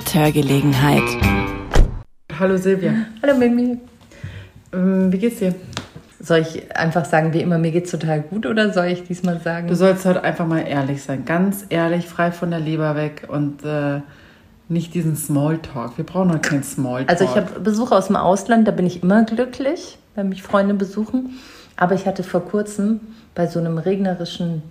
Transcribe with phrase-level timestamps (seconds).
[0.00, 1.02] Mit Hörgelegenheit.
[2.38, 3.04] Hallo Silvia.
[3.22, 3.76] Hallo Mimi.
[4.72, 5.54] Ähm, wie geht's dir?
[6.18, 9.68] Soll ich einfach sagen, wie immer, mir geht's total gut oder soll ich diesmal sagen?
[9.68, 11.26] Du sollst heute einfach mal ehrlich sein.
[11.26, 14.00] Ganz ehrlich, frei von der Leber weg und äh,
[14.70, 15.98] nicht diesen Smalltalk.
[15.98, 17.10] Wir brauchen heute keinen Smalltalk.
[17.10, 20.72] Also ich habe Besuch aus dem Ausland, da bin ich immer glücklich, wenn mich Freunde
[20.72, 21.38] besuchen.
[21.76, 23.00] Aber ich hatte vor kurzem
[23.34, 24.62] bei so einem regnerischen,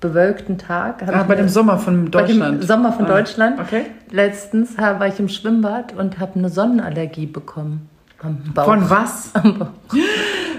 [0.00, 1.02] bewölkten Tag.
[1.06, 2.62] Ah, bei dem Sommer von Bei Deutschland.
[2.62, 3.60] dem Sommer von Ah, Deutschland.
[3.60, 3.86] Okay.
[4.10, 7.88] Letztens war ich im Schwimmbad und habe eine Sonnenallergie bekommen.
[8.20, 8.64] Am Bauch.
[8.64, 9.30] Von was?
[9.34, 9.68] Am Bauch.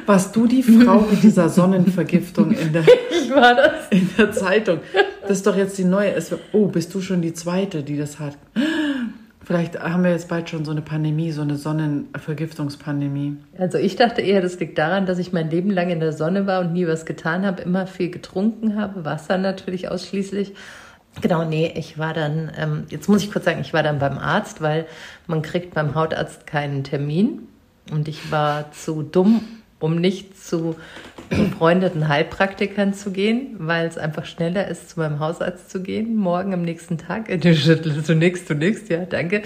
[0.05, 3.73] Warst du die Frau mit dieser Sonnenvergiftung in der, Ich war das.
[3.91, 4.80] in der Zeitung?
[5.21, 6.13] Das ist doch jetzt die neue.
[6.53, 8.38] Oh, bist du schon die Zweite, die das hat?
[9.49, 13.38] Vielleicht haben wir jetzt bald schon so eine Pandemie, so eine Sonnenvergiftungspandemie.
[13.58, 16.45] Also ich dachte eher, das liegt daran, dass ich mein Leben lang in der Sonne
[16.45, 20.53] war und nie was getan habe, immer viel getrunken habe, Wasser natürlich ausschließlich.
[21.22, 24.20] Genau, nee, ich war dann, ähm, jetzt muss ich kurz sagen, ich war dann beim
[24.20, 24.86] Arzt, weil
[25.25, 27.47] man kriegt beim Hautarzt keinen Termin.
[27.92, 29.42] Und ich war zu dumm,
[29.80, 30.75] um nicht zu
[31.30, 36.53] befreundeten Heilpraktikern zu gehen, weil es einfach schneller ist, zu meinem Hausarzt zu gehen, morgen
[36.53, 37.27] am nächsten Tag.
[37.41, 39.44] Du schüttelst, du nix, du nix, ja, danke.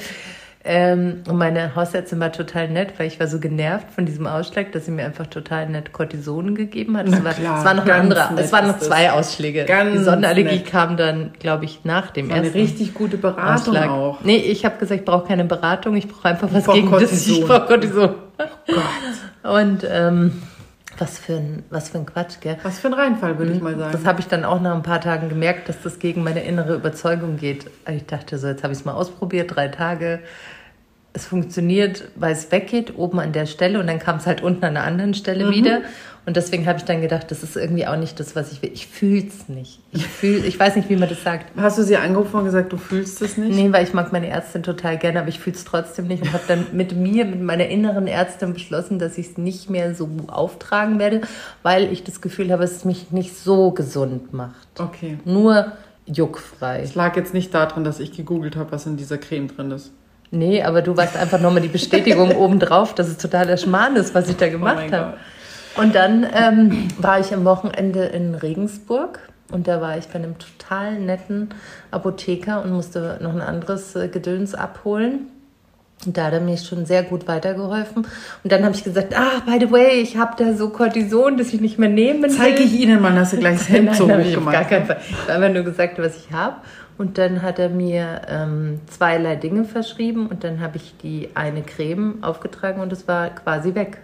[0.65, 4.71] Ähm, und meine Hausärztin war total nett, weil ich war so genervt von diesem Ausschlag,
[4.71, 7.05] dass sie mir einfach total nett Cortison gegeben hat.
[7.09, 8.87] Es war, klar, es war noch ein anderer, es waren noch das.
[8.87, 9.65] zwei Ausschläge.
[9.65, 10.65] Ganz Die Sonnenallergie nett.
[10.67, 12.59] kam dann, glaube ich, nach dem War eine ersten.
[12.61, 13.89] richtig gute Beratung Ausschlag.
[13.89, 14.21] auch.
[14.23, 16.99] Nee, ich habe gesagt, ich brauche keine Beratung, ich brauche einfach was brauch gegen das.
[17.01, 17.33] Cortison.
[17.35, 18.09] Ich brauche Cortison.
[18.37, 20.41] Gott, Und ähm,
[20.97, 22.57] was für ein, was für ein Quatsch, gell?
[22.63, 23.91] was für ein Reinfall, würde ich mal sagen.
[23.91, 26.75] Das habe ich dann auch nach ein paar Tagen gemerkt, dass das gegen meine innere
[26.75, 27.69] Überzeugung geht.
[27.89, 30.19] Ich dachte so, jetzt habe ich es mal ausprobiert, drei Tage.
[31.13, 34.63] Es funktioniert, weil es weggeht, oben an der Stelle und dann kam es halt unten
[34.65, 35.81] an einer anderen Stelle wieder.
[36.25, 38.71] Und deswegen habe ich dann gedacht, das ist irgendwie auch nicht das, was ich will.
[38.73, 39.79] Ich fühle es nicht.
[39.91, 41.51] Ich fühl, ich weiß nicht, wie man das sagt.
[41.57, 43.53] Hast du sie angerufen und gesagt, du fühlst es nicht?
[43.53, 46.31] Nee, weil ich mag meine Ärztin total gerne, aber ich fühle es trotzdem nicht und
[46.31, 50.09] habe dann mit mir, mit meiner inneren Ärztin beschlossen, dass ich es nicht mehr so
[50.27, 51.21] auftragen werde,
[51.61, 54.67] weil ich das Gefühl habe, dass es mich nicht so gesund macht.
[54.79, 55.17] Okay.
[55.25, 55.73] Nur
[56.05, 56.81] juckfrei.
[56.81, 59.91] Es lag jetzt nicht daran, dass ich gegoogelt habe, was in dieser Creme drin ist.
[60.31, 64.29] Nee, aber du warst einfach nochmal die Bestätigung obendrauf, dass es totaler Schmarrn ist, was
[64.29, 65.17] ich da Oh gemacht mein habe.
[65.75, 69.19] Und dann ähm, war ich am Wochenende in Regensburg
[69.51, 71.49] und da war ich bei einem total netten
[71.91, 75.27] Apotheker und musste noch ein anderes äh, Gedöns abholen.
[76.05, 78.05] Und da hat er mir schon sehr gut weitergeholfen.
[78.43, 81.53] Und dann habe ich gesagt, ah, by the way, ich habe da so Cortison, das
[81.53, 82.29] ich nicht mehr nehmen will.
[82.29, 84.53] Zeige ich Ihnen mal, hast du gleich das Hemd so hoch gemacht.
[84.53, 84.97] gar keinen Fall.
[85.07, 86.57] Ich habe einfach nur gesagt, was ich habe.
[86.97, 91.63] Und dann hat er mir ähm, zweierlei Dinge verschrieben und dann habe ich die eine
[91.63, 93.99] Creme aufgetragen und es war quasi weg.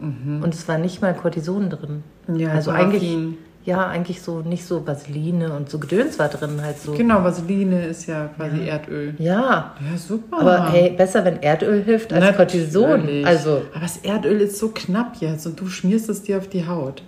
[0.00, 2.02] Und es war nicht mal Cortison drin.
[2.26, 2.36] Mhm.
[2.36, 3.16] Ja, also eigentlich,
[3.64, 6.92] ja, eigentlich so nicht so Vaseline und so Gedöns war drin halt so.
[6.92, 9.14] Genau, Vaseline ist ja quasi Erdöl.
[9.18, 10.40] Ja, Ja, super.
[10.40, 13.00] aber hey, besser, wenn Erdöl hilft als Cortison.
[13.00, 13.26] Natürlich.
[13.26, 16.66] Also, Aber das Erdöl ist so knapp jetzt und du schmierst es dir auf die
[16.66, 17.02] Haut.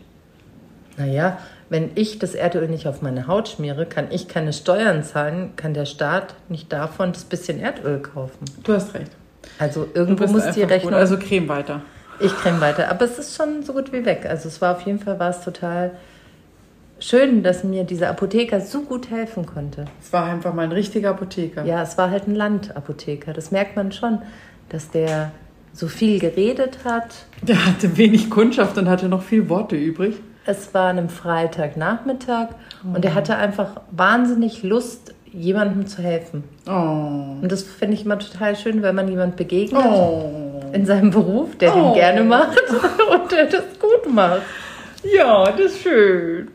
[0.99, 1.39] naja,
[1.71, 5.73] wenn ich das Erdöl nicht auf meine Haut schmiere, kann ich keine Steuern zahlen, kann
[5.73, 8.45] der Staat nicht davon das bisschen Erdöl kaufen.
[8.63, 9.11] Du hast recht.
[9.59, 10.71] Also irgendwo muss die einfach gut.
[10.71, 10.95] Rechnung.
[10.95, 11.81] Also Creme weiter.
[12.23, 12.91] Ich creme weiter.
[12.91, 14.27] Aber es ist schon so gut wie weg.
[14.29, 15.93] Also es war auf jeden Fall war es total
[16.99, 19.87] schön, dass mir dieser Apotheker so gut helfen konnte.
[20.01, 21.65] Es war einfach mal ein richtiger Apotheker.
[21.65, 23.33] Ja, es war halt ein Landapotheker.
[23.33, 24.23] Das merkt man schon,
[24.69, 25.33] dass der
[25.73, 27.27] so viel geredet hat.
[27.43, 30.17] Der hatte wenig Kundschaft und hatte noch viel Worte übrig.
[30.45, 32.49] Es war an einem Freitagnachmittag
[32.83, 36.45] und er hatte einfach wahnsinnig Lust, jemandem zu helfen.
[36.67, 37.41] Oh.
[37.41, 40.42] Und das finde ich immer total schön, wenn man jemand begegnet Oh.
[40.73, 41.93] In seinem Beruf, der Oh.
[41.93, 42.61] den gerne macht
[43.13, 44.43] und der das gut macht.
[45.05, 46.49] Ja, das ist schön.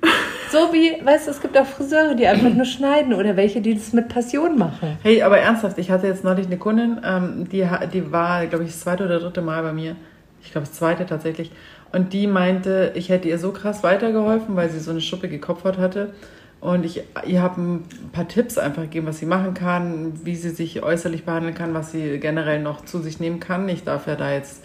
[0.50, 3.76] So wie, weißt du, es gibt auch Friseure, die einfach nur schneiden oder welche, die
[3.76, 4.98] das mit Passion machen.
[5.04, 8.72] Hey, aber ernsthaft, ich hatte jetzt neulich eine Kundin, ähm, die, die war, glaube ich,
[8.72, 9.98] das zweite oder dritte Mal bei mir.
[10.42, 11.52] Ich glaube, das zweite tatsächlich.
[11.92, 15.78] Und die meinte, ich hätte ihr so krass weitergeholfen, weil sie so eine schuppige Kopfhaut
[15.78, 16.14] hatte.
[16.60, 20.50] Und ich ihr habe ein paar Tipps einfach gegeben, was sie machen kann, wie sie
[20.50, 23.70] sich äußerlich behandeln kann, was sie generell noch zu sich nehmen kann.
[23.70, 24.64] Ich darf ja da jetzt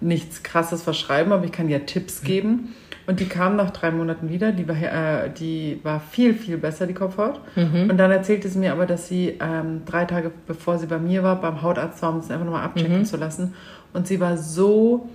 [0.00, 2.74] nichts Krasses verschreiben, aber ich kann ihr Tipps geben.
[3.06, 4.52] Und die kam nach drei Monaten wieder.
[4.52, 7.40] Die war, äh, die war viel, viel besser, die Kopfhaut.
[7.90, 11.24] Und dann erzählte sie mir aber, dass sie ähm, drei Tage bevor sie bei mir
[11.24, 13.54] war, beim Hautarzt war, um es einfach nochmal abchecken zu lassen.
[13.92, 15.08] Und sie war so,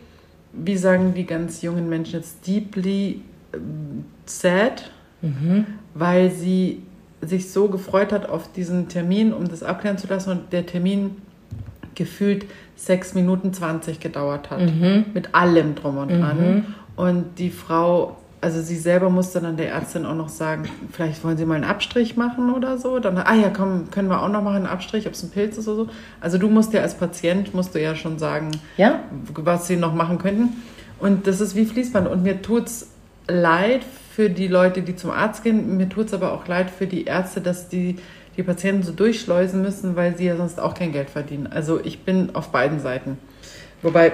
[0.52, 3.22] wie sagen die ganz jungen Menschen jetzt, deeply
[3.54, 4.92] ähm, sad,
[5.94, 6.82] weil sie
[7.22, 10.32] sich so gefreut hat auf diesen Termin, um das abklären zu lassen.
[10.32, 11.12] Und der Termin
[11.96, 12.46] gefühlt
[12.76, 14.60] sechs Minuten 20 gedauert hat.
[15.14, 16.66] Mit allem drum und dran.
[16.96, 21.38] Und die Frau also sie selber musste dann der Ärztin auch noch sagen, vielleicht wollen
[21.38, 23.00] Sie mal einen Abstrich machen oder so.
[23.00, 25.58] Dann, ah ja, komm, können wir auch noch machen einen Abstrich, ob es ein Pilz
[25.58, 25.90] ist oder so.
[26.22, 29.00] Also du musst ja als Patient, musst du ja schon sagen, Ja?
[29.34, 30.50] was sie noch machen könnten.
[31.00, 32.08] Und das ist wie Fließband.
[32.08, 32.92] Und mir tut's
[33.28, 33.82] leid
[34.18, 35.78] für die Leute, die zum Arzt gehen.
[35.78, 37.98] Mir tut's aber auch leid für die Ärzte, dass die
[38.36, 41.46] die Patienten so durchschleusen müssen, weil sie ja sonst auch kein Geld verdienen.
[41.46, 43.20] Also ich bin auf beiden Seiten.
[43.84, 44.14] Wobei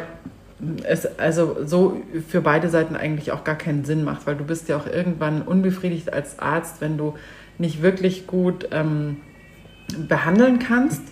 [0.83, 4.67] es also so für beide Seiten eigentlich auch gar keinen Sinn macht, weil du bist
[4.67, 7.13] ja auch irgendwann unbefriedigt als Arzt, wenn du
[7.57, 9.21] nicht wirklich gut ähm,
[10.09, 11.03] behandeln kannst,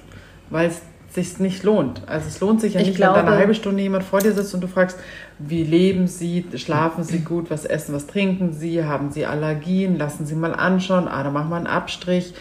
[0.50, 0.82] weil es
[1.14, 2.02] sich nicht lohnt.
[2.08, 4.20] Also es lohnt sich ja Ich nicht, wenn da glaube- eine halbe Stunde jemand vor
[4.20, 4.98] dir sitzt und du fragst,
[5.40, 10.26] wie leben sie, schlafen sie gut, was essen, was trinken sie, haben sie Allergien, lassen
[10.26, 12.34] sie mal anschauen, ah, da machen wir einen Abstrich,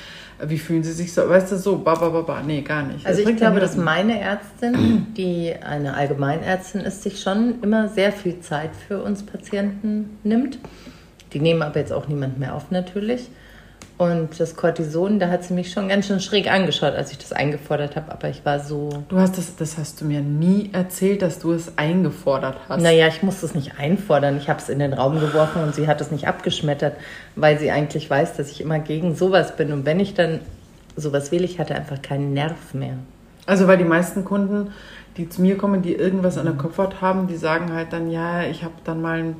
[0.42, 2.42] wie fühlen sie sich so, weißt du, so, ba, ba, ba, ba.
[2.46, 3.04] nee, gar nicht.
[3.06, 8.12] Also Das ich glaube, dass meine Ärztin, die eine Allgemeinärztin ist, sich schon immer sehr
[8.12, 10.58] viel Zeit für uns Patienten nimmt.
[11.32, 13.28] Die nehmen aber jetzt auch niemand mehr auf natürlich.
[14.00, 17.34] Und das Cortison, da hat sie mich schon ganz schön schräg angeschaut, als ich das
[17.34, 18.10] eingefordert habe.
[18.10, 21.52] Aber ich war so, Du hast das, das hast du mir nie erzählt, dass du
[21.52, 22.82] es eingefordert hast.
[22.82, 24.38] naja, ich musste es nicht einfordern.
[24.38, 26.94] Ich habe es in den Raum geworfen und sie hat es nicht abgeschmettert,
[27.36, 29.70] weil sie eigentlich weiß, dass ich immer gegen sowas bin.
[29.70, 30.40] Und wenn ich dann
[30.96, 32.94] sowas will, ich hatte einfach keinen Nerv mehr.
[33.44, 34.72] Also weil die meisten Kunden,
[35.18, 38.44] die zu mir kommen, die irgendwas an der Kopfhaut haben, die sagen halt dann, ja,
[38.44, 39.36] ich habe dann mal einen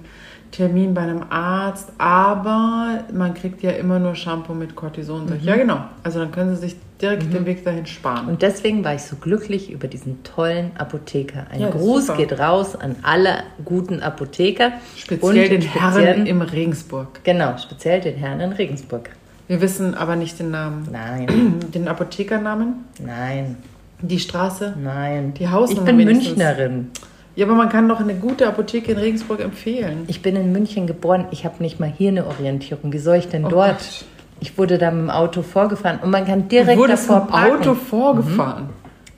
[0.53, 5.33] Termin bei einem Arzt, aber man kriegt ja immer nur Shampoo mit Cortison.
[5.39, 5.81] Ich, Ja, genau.
[6.03, 8.27] Also dann können sie sich direkt den Weg dahin sparen.
[8.27, 11.47] Und deswegen war ich so glücklich über diesen tollen Apotheker.
[11.51, 14.73] Ein Ja, Gruß geht raus an alle guten Apotheker.
[14.97, 17.21] Speziell Und den speziell- Herren im Regensburg.
[17.25, 19.11] Genau, speziell den Herrn in Regensburg.
[19.49, 20.89] Wir wissen aber nicht den Namen.
[20.93, 23.57] Nein, Den Apothekernamen, nein,
[24.03, 24.75] die Straße.
[24.83, 25.33] nein.
[25.35, 26.37] Die Hausnummer Ich bin wenigstens.
[26.37, 26.91] Münchnerin.
[27.37, 30.05] Ja, aber man kann doch eine gute Apotheke in Regensburg empfehlen.
[30.09, 31.27] Ich bin in München geboren.
[31.31, 32.93] Ich habe nicht mal hier eine Orientierung.
[32.93, 33.79] Wie soll ich denn Oh dort?
[33.79, 34.05] Gott.
[34.41, 37.59] Ich wurde da mit dem Auto vorgefahren und man kann Du direkt wurdest davor parken.
[37.61, 38.71] Auto vorgefahren.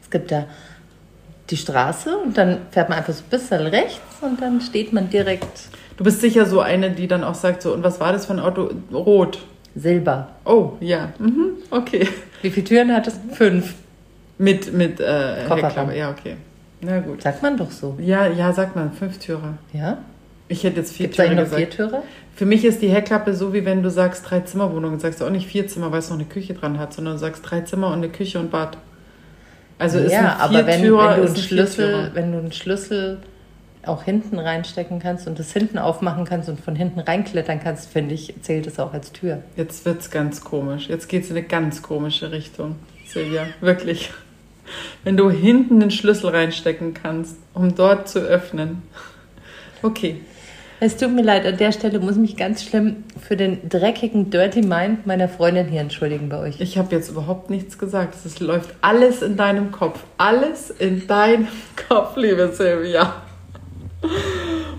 [0.03, 0.44] Es gibt da
[1.50, 5.09] die Straße und dann fährt man einfach so ein bisschen rechts und dann steht man
[5.11, 8.26] direkt Du bist sicher so eine, die dann auch sagt so, und was war das
[8.26, 8.70] für ein Auto?
[8.93, 9.38] Rot.
[9.76, 10.29] Silber.
[10.44, 11.12] Oh, ja.
[11.19, 11.50] Mhm.
[11.70, 12.09] Okay.
[12.41, 13.19] Wie viele Türen hat es?
[13.32, 13.75] Fünf.
[14.38, 15.93] Mit, mit äh, Kofferraum.
[15.93, 16.37] Ja, okay.
[16.82, 17.23] Na gut.
[17.23, 17.96] Sagt man doch so.
[18.00, 19.55] Ja, ja, sagt man, fünf Türer.
[19.73, 19.99] Ja?
[20.49, 21.75] Ich hätte jetzt vier Gibt es eigentlich Türer noch gesagt.
[21.75, 22.02] vier Türe?
[22.34, 24.99] Für mich ist die Heckklappe so, wie wenn du sagst drei Zimmerwohnungen.
[24.99, 27.19] Sagst du auch nicht vier Zimmer, weil es noch eine Küche dran hat, sondern du
[27.20, 28.76] sagst drei Zimmer und eine Küche und Bad.
[29.79, 32.14] Also ist ja, ein aber wenn, Viertürer, wenn, du ist einen ein Schlüssel, Viertürer.
[32.14, 33.19] wenn du einen Schlüssel
[33.85, 38.14] auch hinten reinstecken kannst und das hinten aufmachen kannst und von hinten reinklettern kannst, finde
[38.14, 39.43] ich, zählt es auch als Tür.
[39.56, 40.88] Jetzt wird's ganz komisch.
[40.88, 42.76] Jetzt geht's in eine ganz komische Richtung,
[43.06, 43.46] Silvia.
[43.61, 44.12] Wirklich.
[45.05, 48.82] Wenn du hinten den Schlüssel reinstecken kannst, um dort zu öffnen.
[49.82, 50.20] Okay.
[50.85, 54.31] Es tut mir leid, an der Stelle muss ich mich ganz schlimm für den dreckigen
[54.31, 56.61] Dirty Mind meiner Freundin hier entschuldigen bei euch.
[56.61, 58.17] Ich habe jetzt überhaupt nichts gesagt.
[58.25, 60.00] Es läuft alles in deinem Kopf.
[60.19, 61.47] Alles in deinem
[61.88, 63.14] Kopf, liebe Silvia.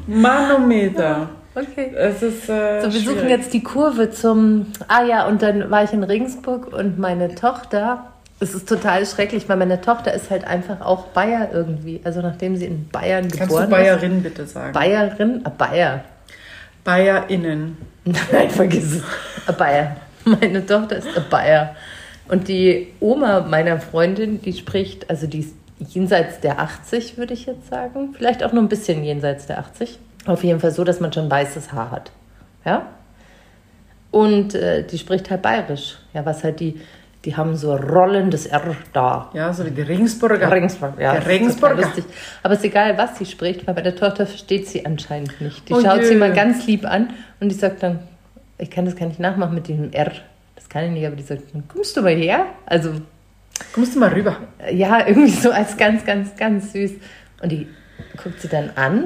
[0.08, 1.30] Manometer.
[1.56, 1.92] Okay.
[1.96, 2.50] Es ist.
[2.50, 3.30] Äh, So, wir suchen schwierig.
[3.30, 4.66] jetzt die Kurve zum.
[4.88, 8.12] Ah ja, und dann war ich in Regensburg und meine Tochter.
[8.44, 12.01] Es ist total schrecklich, weil meine Tochter ist halt einfach auch Bayer irgendwie.
[12.04, 14.68] Also nachdem sie in Bayern Kannst geboren du Bayerin bitte sagen?
[14.68, 14.74] ist.
[14.74, 15.42] Bayerin?
[15.45, 16.04] Ah, Bayer.
[16.84, 17.78] BayerInnen.
[18.06, 19.04] Nein, vergiss es.
[19.48, 19.95] A Bayer.
[20.25, 21.74] Meine Tochter ist a Bayer.
[22.27, 27.46] Und die Oma meiner Freundin, die spricht, also die ist jenseits der 80, würde ich
[27.46, 28.13] jetzt sagen.
[28.18, 30.00] Vielleicht auch nur ein bisschen jenseits der 80.
[30.25, 32.12] Auf jeden Fall so, dass man schon weißes Haar hat.
[32.65, 32.88] Ja?
[34.12, 35.98] Und äh, die spricht halt bayerisch.
[36.13, 36.82] Ja, was halt die,
[37.25, 39.30] die haben so rollendes R da.
[39.34, 40.51] Ja, so wie die Regensburger.
[40.51, 41.13] Regensburg, ja.
[41.13, 41.75] Der Regensburger.
[41.82, 42.03] lustig.
[42.44, 45.70] Aber es ist egal, was sie spricht, weil bei der Tochter versteht sie anscheinend nicht.
[45.70, 46.06] Die Oh schaut je.
[46.06, 48.00] sie mal ganz lieb an und die sagt dann,
[48.58, 50.12] ich kann das gar nicht nachmachen mit dem R.
[50.56, 52.46] Das kann ich nicht, aber die sagt, kommst du mal her?
[52.65, 52.92] Also,
[53.74, 54.38] Kommst du mal rüber?
[54.72, 56.92] ja, irgendwie so als ganz, ganz, ganz süß.
[57.42, 57.68] Und die
[58.22, 59.06] guckt sie dann an,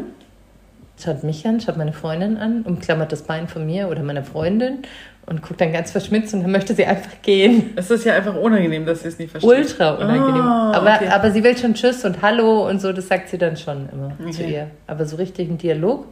[1.04, 4.80] schaut mich an, schaut meine Freundin an, umklammert das Bein von mir oder meiner Freundin
[5.28, 7.72] und guckt dann ganz verschmitzt und dann möchte sie einfach gehen.
[7.76, 9.50] Es ist ja einfach unangenehm, dass sie es nicht versteht.
[9.50, 10.42] Ultra unangenehm.
[10.42, 11.08] Ah, aber, okay.
[11.10, 14.18] aber sie will schon Tschüss und Hallo und so, das sagt sie dann schon immer
[14.32, 14.54] zu Okay.
[14.54, 14.72] ihr.
[14.88, 16.06] Aber so richtig ein Dialog,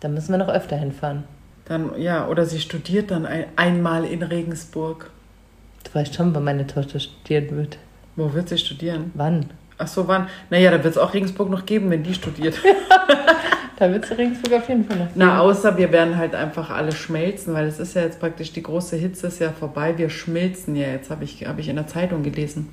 [0.00, 1.24] da müssen wir noch öfter hinfahren.
[1.66, 5.10] Dann, ja, oder sie studiert dann ein, einmal in Regensburg.
[5.84, 7.78] Du weißt schon, wann meine Tochter studieren wird.
[8.16, 9.12] Wo wird sie studieren?
[9.14, 9.50] Wann?
[9.80, 10.28] Ach so, wann?
[10.50, 12.60] Naja, da wird es auch Regensburg noch geben, wenn die studiert.
[13.80, 15.08] Da wird sie Regensburg auf jeden Fall noch.
[15.14, 15.38] Na, geben.
[15.38, 18.94] außer wir werden halt einfach alle schmelzen, weil es ist ja jetzt praktisch, die große
[18.96, 19.96] Hitze ist ja vorbei.
[19.96, 22.68] Wir schmilzen ja jetzt, habe ich, hab ich in der Zeitung gelesen.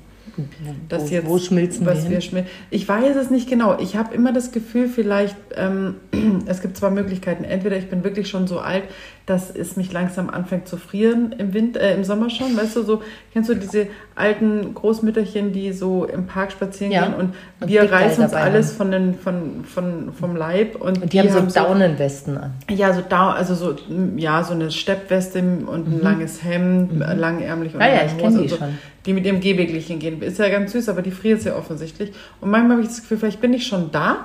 [0.90, 3.78] dass wo, jetzt, wo schmilzen was wir wir schmil Ich weiß es nicht genau.
[3.78, 5.94] Ich habe immer das Gefühl, vielleicht, ähm,
[6.46, 7.42] es gibt zwei Möglichkeiten.
[7.44, 8.84] Entweder ich bin wirklich schon so alt,
[9.28, 12.56] dass es mich langsam anfängt zu frieren im Winter, äh, im Sommer schon.
[12.56, 17.04] Weißt du, so, kennst du diese alten Großmütterchen, die so im Park spazieren Ja.
[17.04, 21.12] gehen und, Und wir reißen uns alles von den, von, von, vom Leib und, Und
[21.12, 22.54] die, haben so Daunenwesten an.
[22.70, 23.76] ja, so da, also so,
[24.16, 27.94] ja, so eine Steppweste und ein langes Hemd, äh, langärmlich und Ah Mhm.
[27.94, 28.78] ja, eine ich Hose kenn die so, schon.
[29.06, 30.20] Die mit ihrem Gehweglichen gehen.
[30.22, 32.12] Ist ja ganz süß, aber die friert ja offensichtlich.
[32.40, 34.24] Und manchmal habe ich das Gefühl, vielleicht bin ich schon da,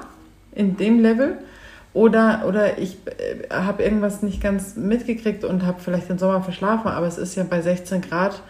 [0.56, 1.38] in dem Level.
[1.94, 6.88] Oder, oder ich äh, habe irgendwas nicht ganz mitgekriegt und habe vielleicht den Sommer verschlafen,
[6.90, 8.42] aber es ist ja bei 16 Grad.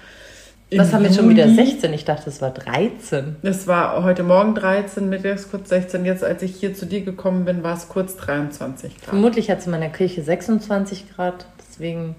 [0.75, 1.45] Was haben wir schon wieder?
[1.45, 1.55] Juni.
[1.55, 1.93] 16?
[1.93, 3.35] Ich dachte, es war 13.
[3.43, 6.03] Es war heute Morgen 13, mittags kurz 16.
[6.05, 9.09] Jetzt, als ich hier zu dir gekommen bin, war es kurz 23 Grad.
[9.09, 11.45] Vermutlich hat es in meiner Küche 26 Grad.
[11.59, 12.15] Deswegen.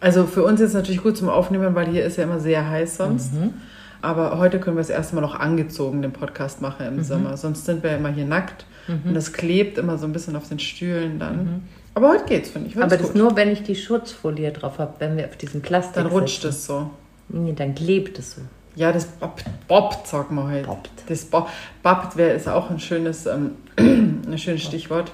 [0.00, 2.68] Also für uns ist es natürlich gut zum Aufnehmen, weil hier ist ja immer sehr
[2.68, 3.32] heiß sonst.
[3.32, 3.54] Mhm.
[4.02, 6.98] Aber heute können wir es erstmal noch angezogen, den Podcast machen Mhm.
[6.98, 7.36] im Sommer.
[7.38, 10.58] Sonst sind wir immer hier nackt und das klebt immer so ein bisschen auf den
[10.58, 11.62] Stühlen dann.
[11.94, 12.76] Aber heute geht's, finde ich.
[12.76, 12.82] Mhm.
[12.82, 13.16] Aber das gut.
[13.16, 16.48] nur, wenn ich die Schutzfolie drauf habe, wenn wir auf diesem Plastik dann rutscht sitzen.
[16.48, 16.90] es so.
[17.28, 18.42] Nee, dann klebt es so.
[18.76, 20.66] Ja, das boppt, boppt sagt man heute.
[20.68, 20.90] Boppt.
[21.08, 21.48] Das bo
[21.82, 25.10] boppt wäre ist auch ein schönes, ähm, ein schönes Stichwort.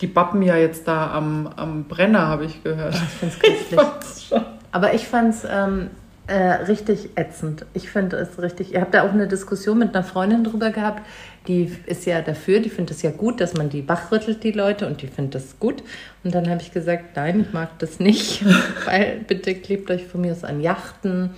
[0.00, 2.94] Die bappen ja jetzt da am, am Brenner, habe ich gehört.
[2.94, 4.40] Ich finde es köstlich.
[4.72, 5.90] Aber ich fand es ähm,
[6.26, 7.66] äh, richtig ätzend.
[7.74, 8.72] Ich finde es richtig.
[8.72, 11.02] Ihr habt da auch eine Diskussion mit einer Freundin drüber gehabt.
[11.46, 14.86] Die ist ja dafür, die findet es ja gut, dass man die wachrüttelt, die Leute,
[14.86, 15.82] und die findet das gut.
[16.22, 18.44] Und dann habe ich gesagt, nein, ich mag das nicht,
[18.86, 21.30] weil bitte klebt euch von mir aus an Yachten.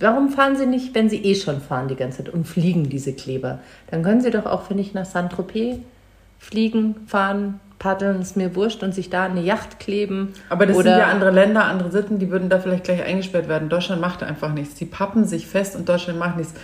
[0.00, 3.12] Warum fahren Sie nicht, wenn Sie eh schon fahren die ganze Zeit und fliegen diese
[3.12, 3.60] Kleber?
[3.90, 5.78] Dann können Sie doch auch, finde ich, nach Saint-Tropez
[6.38, 10.32] fliegen, fahren, paddeln, ist mir wurscht, und sich da eine Yacht kleben.
[10.48, 13.68] Aber das sind ja andere Länder, andere Sitten, die würden da vielleicht gleich eingesperrt werden.
[13.68, 14.74] Deutschland macht einfach nichts.
[14.74, 16.54] Die pappen sich fest und Deutschland macht nichts.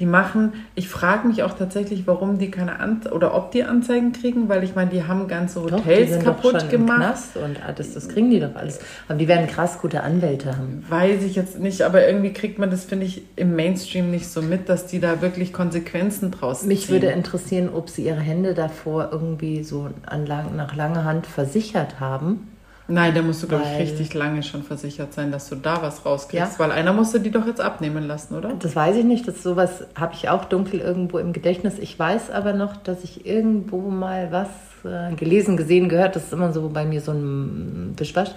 [0.00, 4.12] Die machen, ich frage mich auch tatsächlich, warum die keine An oder ob die Anzeigen
[4.12, 7.36] kriegen, weil ich meine, die haben ganze Hotels doch kaputt gemacht.
[7.36, 8.80] Und alles, das kriegen die doch alles.
[9.08, 10.84] Aber die werden krass gute Anwälte haben.
[10.88, 14.40] Weiß ich jetzt nicht, aber irgendwie kriegt man das, finde ich, im Mainstream nicht so
[14.40, 16.94] mit, dass die da wirklich Konsequenzen draus Mich ziehen.
[16.94, 22.00] würde interessieren, ob sie ihre Hände davor irgendwie so an lang, nach langer Hand versichert
[22.00, 22.49] haben.
[22.90, 26.04] Nein, da musst du, glaube ich, richtig lange schon versichert sein, dass du da was
[26.04, 26.54] rauskriegst.
[26.54, 26.58] Ja.
[26.58, 28.52] Weil einer musste die doch jetzt abnehmen lassen, oder?
[28.58, 31.78] Das weiß ich nicht, das sowas habe ich auch dunkel irgendwo im Gedächtnis.
[31.78, 34.48] Ich weiß aber noch, dass ich irgendwo mal was
[34.84, 38.30] äh, gelesen, gesehen, gehört, das ist immer so bei mir so ein Wischwasch,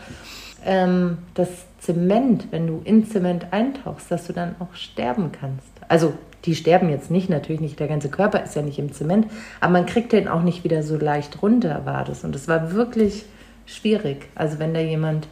[0.64, 5.68] ähm, das Zement, wenn du in Zement eintauchst, dass du dann auch sterben kannst.
[5.90, 6.14] Also
[6.46, 9.28] die sterben jetzt nicht, natürlich nicht, der ganze Körper ist ja nicht im Zement,
[9.62, 12.24] aber man kriegt den auch nicht wieder so leicht runter, war das.
[12.24, 13.26] Und das war wirklich
[13.66, 14.28] schwierig.
[14.36, 15.28] Also wenn da jemand,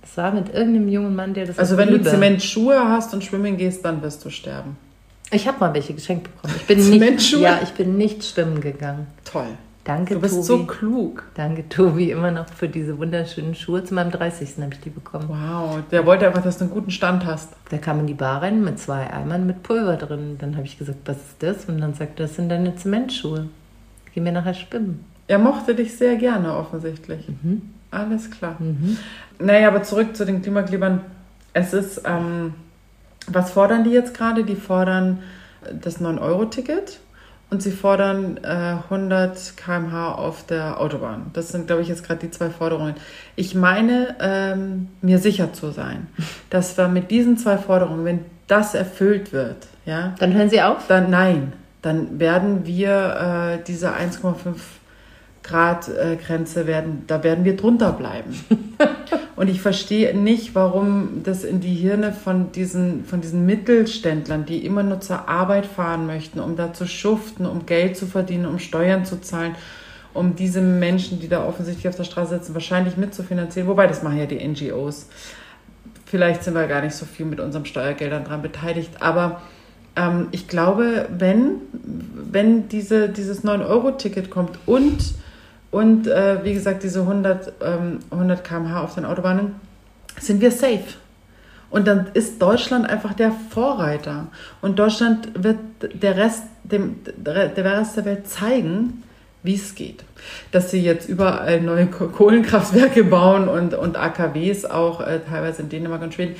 [0.00, 3.22] das war mit irgendeinem jungen Mann, der das Also wenn du Liebe- Zementschuhe hast und
[3.24, 4.76] schwimmen gehst, dann wirst du sterben.
[5.30, 6.54] ich habe mal welche geschenkt bekommen.
[6.56, 7.40] Ich bin Zementschuhe?
[7.40, 9.06] nicht, ja, ich bin nicht schwimmen gegangen.
[9.24, 9.46] Toll.
[9.84, 10.46] Danke, Du bist Tobi.
[10.46, 11.24] so klug.
[11.34, 13.82] Danke, Tobi, immer noch für diese wunderschönen Schuhe.
[13.82, 14.50] Zu meinem 30.
[14.62, 15.24] habe ich die bekommen.
[15.28, 17.48] Wow, der wollte einfach, dass du einen guten Stand hast.
[17.70, 20.36] Da kam in die Bar rein mit zwei Eimern mit Pulver drin.
[20.38, 21.64] Dann habe ich gesagt, was ist das?
[21.64, 23.48] Und dann sagt er, das sind deine Zementschuhe.
[24.14, 25.04] Gehen wir nachher schwimmen.
[25.28, 27.28] Er mochte dich sehr gerne, offensichtlich.
[27.28, 27.62] Mhm.
[27.90, 28.56] Alles klar.
[29.38, 31.00] Naja, aber zurück zu den Klimaklebern.
[31.52, 32.54] Es ist, ähm,
[33.26, 34.44] was fordern die jetzt gerade?
[34.44, 35.18] Die fordern
[35.64, 36.98] äh, das 9-Euro-Ticket
[37.50, 41.26] und sie fordern äh, 100 km/h auf der Autobahn.
[41.34, 42.94] Das sind, glaube ich, jetzt gerade die zwei Forderungen.
[43.36, 46.06] Ich meine, ähm, mir sicher zu sein,
[46.50, 50.86] dass wir mit diesen zwei Forderungen, wenn das erfüllt wird, ja, Dann hören Sie auf.
[50.88, 51.52] dann nein,
[51.82, 54.34] dann werden wir äh, diese 1,5
[55.42, 58.38] Grad äh, Grenze werden, da werden wir drunter bleiben.
[59.36, 64.64] Und ich verstehe nicht, warum das in die Hirne von diesen, von diesen Mittelständlern, die
[64.64, 68.58] immer nur zur Arbeit fahren möchten, um da zu schuften, um Geld zu verdienen, um
[68.58, 69.56] Steuern zu zahlen,
[70.14, 73.68] um diese Menschen, die da offensichtlich auf der Straße sitzen, wahrscheinlich mitzufinanzieren.
[73.68, 75.08] Wobei, das machen ja die NGOs.
[76.04, 79.40] Vielleicht sind wir gar nicht so viel mit unseren Steuergeldern dran beteiligt, aber
[79.96, 85.14] ähm, ich glaube, wenn, wenn diese, dieses 9-Euro-Ticket kommt und,
[85.72, 89.56] und äh, wie gesagt, diese 100, ähm, 100 km/h auf den Autobahnen,
[90.20, 90.84] sind wir safe.
[91.70, 94.26] Und dann ist Deutschland einfach der Vorreiter.
[94.60, 99.02] Und Deutschland wird der Rest, dem, der Rest der Welt zeigen,
[99.42, 100.04] wie es geht.
[100.52, 105.70] Dass sie jetzt überall neue Ko- Kohlenkraftwerke bauen und, und AKWs auch äh, teilweise in
[105.70, 106.36] Dänemark und Schweden,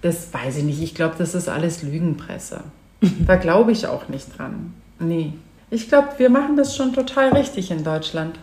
[0.00, 0.80] das weiß ich nicht.
[0.80, 2.60] Ich glaube, das ist alles Lügenpresse.
[3.26, 4.72] Da glaube ich auch nicht dran.
[5.00, 5.32] Nee.
[5.70, 8.38] Ich glaube, wir machen das schon total richtig in Deutschland.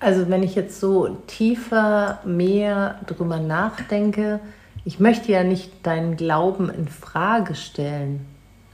[0.00, 4.40] Also wenn ich jetzt so tiefer, mehr drüber nachdenke,
[4.84, 8.24] ich möchte ja nicht deinen Glauben in Frage stellen.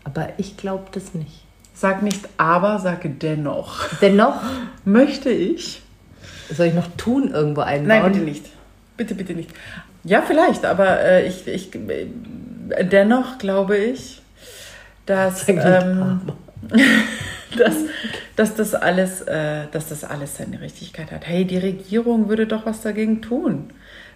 [0.04, 1.44] Aber ich glaube das nicht.
[1.74, 3.88] Sag nicht aber, sage dennoch.
[4.00, 4.40] Dennoch
[4.84, 5.82] Möchte ich.
[6.50, 8.02] soll ich noch tun irgendwo einbauen?
[8.02, 8.46] Nein, bitte nicht.
[8.96, 9.50] Bitte, bitte nicht.
[10.04, 12.06] Ja, vielleicht, aber äh, ich, ich, äh,
[12.84, 14.22] dennoch glaube ich,
[15.06, 16.20] dass, Sag nicht ähm,
[17.58, 17.76] dass,
[18.37, 21.26] dass, das alles, äh, dass das alles seine Richtigkeit hat.
[21.26, 23.70] Hey, die Regierung würde doch was dagegen tun,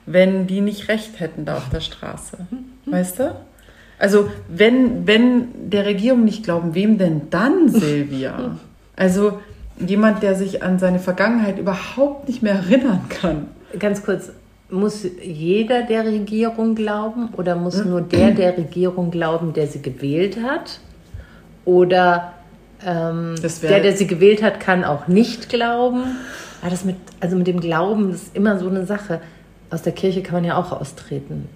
[0.06, 2.38] wenn die nicht recht hätten da auf der Straße.
[2.86, 3.34] Weißt du?
[3.98, 8.56] Also, wenn, wenn der Regierung nicht glauben, wem denn dann, Silvia?
[9.00, 9.38] Also,
[9.78, 13.46] jemand, der sich an seine Vergangenheit überhaupt nicht mehr erinnern kann.
[13.78, 14.32] Ganz kurz,
[14.70, 20.38] muss jeder der Regierung glauben oder muss nur der der Regierung glauben, der sie gewählt
[20.42, 20.80] hat?
[21.64, 22.34] Oder
[22.84, 26.02] ähm, der, der sie gewählt hat, kann auch nicht glauben?
[26.62, 29.20] Ah, das mit, also mit dem Glauben, ist immer so eine Sache.
[29.70, 31.48] Aus der Kirche kann man ja auch austreten.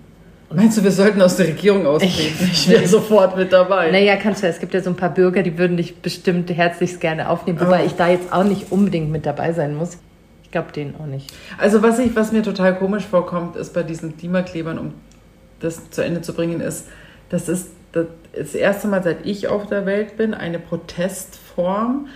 [0.55, 2.51] Meinst du, wir sollten aus der Regierung austreten?
[2.53, 3.91] Ich wäre sofort mit dabei.
[3.91, 7.01] Naja, kannst du, es gibt ja so ein paar Bürger, die würden dich bestimmt herzlichst
[7.01, 7.87] gerne aufnehmen, wobei Oh.
[7.87, 9.97] ich da jetzt auch nicht unbedingt mit dabei sein muss.
[10.45, 11.33] Ich glaube denen auch nicht.
[11.57, 14.93] Also was, ich, was mir total komisch vorkommt, ist bei diesen Klimaklebern, um
[15.61, 16.87] das zu Ende zu bringen, ist,
[17.31, 18.07] das ist das,
[18.37, 22.09] das erste Mal, seit ich auf der Welt bin, eine Protestform,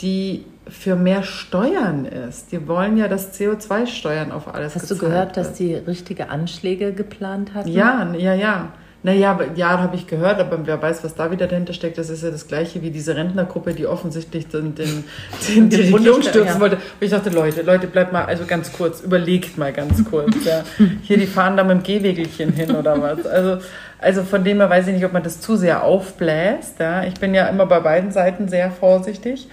[0.00, 2.52] die für mehr Steuern ist.
[2.52, 5.58] Die wollen ja das CO2-Steuern auf alles Hast du gehört, dass wird.
[5.58, 7.68] die richtige Anschläge geplant hatten?
[7.68, 8.72] Ja, ja, ja.
[9.02, 12.22] Naja, ja, habe ich gehört, aber wer weiß, was da wieder dahinter steckt, das ist
[12.22, 15.04] ja das Gleiche wie diese Rentnergruppe, die offensichtlich den, den,
[15.48, 16.60] den, die Den Regierung stürzen ja.
[16.60, 16.76] wollte.
[16.76, 20.44] Und ich dachte, Leute, Leute, bleibt mal, also ganz kurz, überlegt mal ganz kurz.
[20.44, 20.64] Ja.
[21.02, 23.26] Hier, die fahren da mit dem Gehwegelchen hin oder was.
[23.26, 23.64] Also,
[23.98, 26.78] also von dem her weiß ich nicht, ob man das zu sehr aufbläst.
[26.78, 27.04] Ja.
[27.04, 29.48] Ich bin ja immer bei beiden Seiten sehr vorsichtig.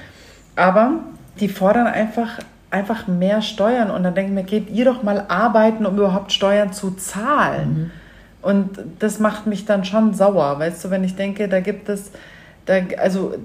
[0.57, 1.03] Aber
[1.39, 2.39] die fordern einfach,
[2.69, 3.91] einfach mehr Steuern.
[3.91, 7.91] Und dann denke ich mir, geht ihr doch mal arbeiten, um überhaupt Steuern zu zahlen.
[8.47, 12.11] Und das macht mich dann schon sauer, weißt du, wenn ich denke, da gibt es,
[12.65, 13.35] da, also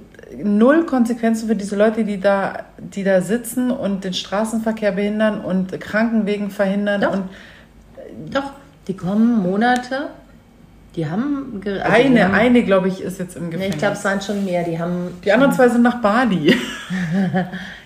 [0.42, 5.80] null Konsequenzen für diese Leute, die da, die da sitzen und den Straßenverkehr behindern und
[5.80, 7.00] Krankenwegen verhindern.
[7.00, 7.12] Doch.
[7.14, 7.24] Und
[8.30, 8.52] Doch,
[8.86, 10.10] die kommen Monate.
[10.94, 11.60] Die haben.
[11.64, 13.74] also die eine, haben, eine, glaube ich, ist jetzt im Nee, Gefängnis.
[13.74, 14.62] ich glaube, es waren schon mehr.
[14.62, 15.08] Die haben.
[15.24, 16.54] die anderen zwei sind nach Bali.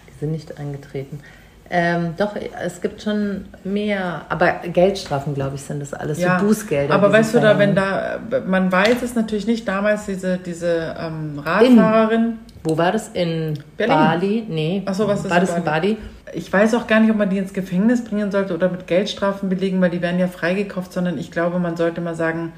[0.08, 1.20] Die sind nicht eingetreten.
[1.68, 6.94] Ähm, doch, es gibt schon mehr, aber Geldstrafen, glaube ich, sind das alles, so Bußgelder.
[6.94, 11.40] Aber weißt du, da, wenn da, man weiß es natürlich nicht, damals diese, diese ähm,
[11.44, 13.08] Radfahrerin, Wo war das?
[13.14, 13.96] In Berlin.
[13.96, 14.46] Bali?
[14.48, 14.82] Nee.
[14.86, 15.96] Ach so, was ist War in das in Bali?
[16.34, 19.48] ich weiß auch gar nicht, ob man die ins Gefängnis bringen sollte oder mit Geldstrafen
[19.48, 22.52] belegen, weil die werden ja freigekauft, sondern ich glaube, man sollte mal sagen,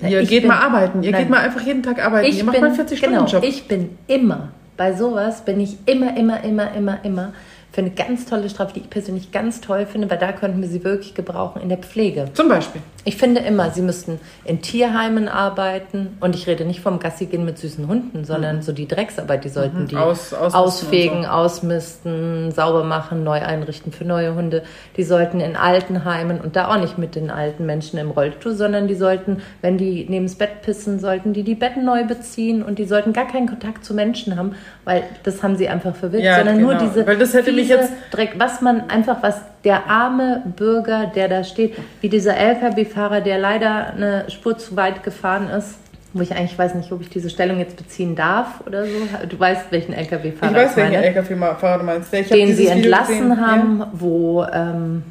[0.00, 1.22] Na, ihr geht bin- mal arbeiten, ihr Nein.
[1.22, 3.40] geht mal einfach jeden Tag arbeiten, ihr macht mal einen 40-Stunden-Job.
[3.40, 7.32] Genau, ich bin immer, bei sowas bin ich immer, immer, immer, immer, immer
[7.76, 10.68] für eine ganz tolle Strafe, die ich persönlich ganz toll finde, weil da könnten wir
[10.68, 12.24] sie wirklich gebrauchen in der Pflege.
[12.32, 12.80] Zum Beispiel.
[13.08, 17.44] Ich finde immer, sie müssten in Tierheimen arbeiten und ich rede nicht vom Gassi gehen
[17.44, 20.00] mit süßen Hunden, sondern so die Drecksarbeit, die sollten die Mhm.
[20.02, 21.28] Aus- ausmisten ausfegen, so.
[21.28, 24.62] ausmisten, sauber machen, neu einrichten für neue Hunde.
[24.96, 28.88] Die sollten in Altenheimen und da auch nicht mit den alten Menschen im Rollstuhl, sondern
[28.88, 32.78] die sollten, wenn die neben das Bett pissen, sollten die die Betten neu beziehen und
[32.80, 36.38] die sollten gar keinen Kontakt zu Menschen haben, weil das haben sie einfach verwirrt, Ja,
[36.38, 36.86] sondern nur genau.
[36.86, 41.28] diese Weil das hätte mich jetzt- Dreck, was man einfach, was der arme Bürger, der
[41.28, 45.74] da steht, wie dieser LKW-Fahrer, der leider eine Spur zu weit gefahren ist,
[46.12, 48.92] wo ich eigentlich weiß nicht, ob ich diese Stellung jetzt beziehen darf oder so.
[49.28, 52.14] Du weißt, welchen LKW-Fahrer Ich weiß, welchen meine, LKW-Fahrer du meinst.
[52.14, 53.40] Ich den sie entlassen gesehen.
[53.44, 55.02] haben, wo ähm,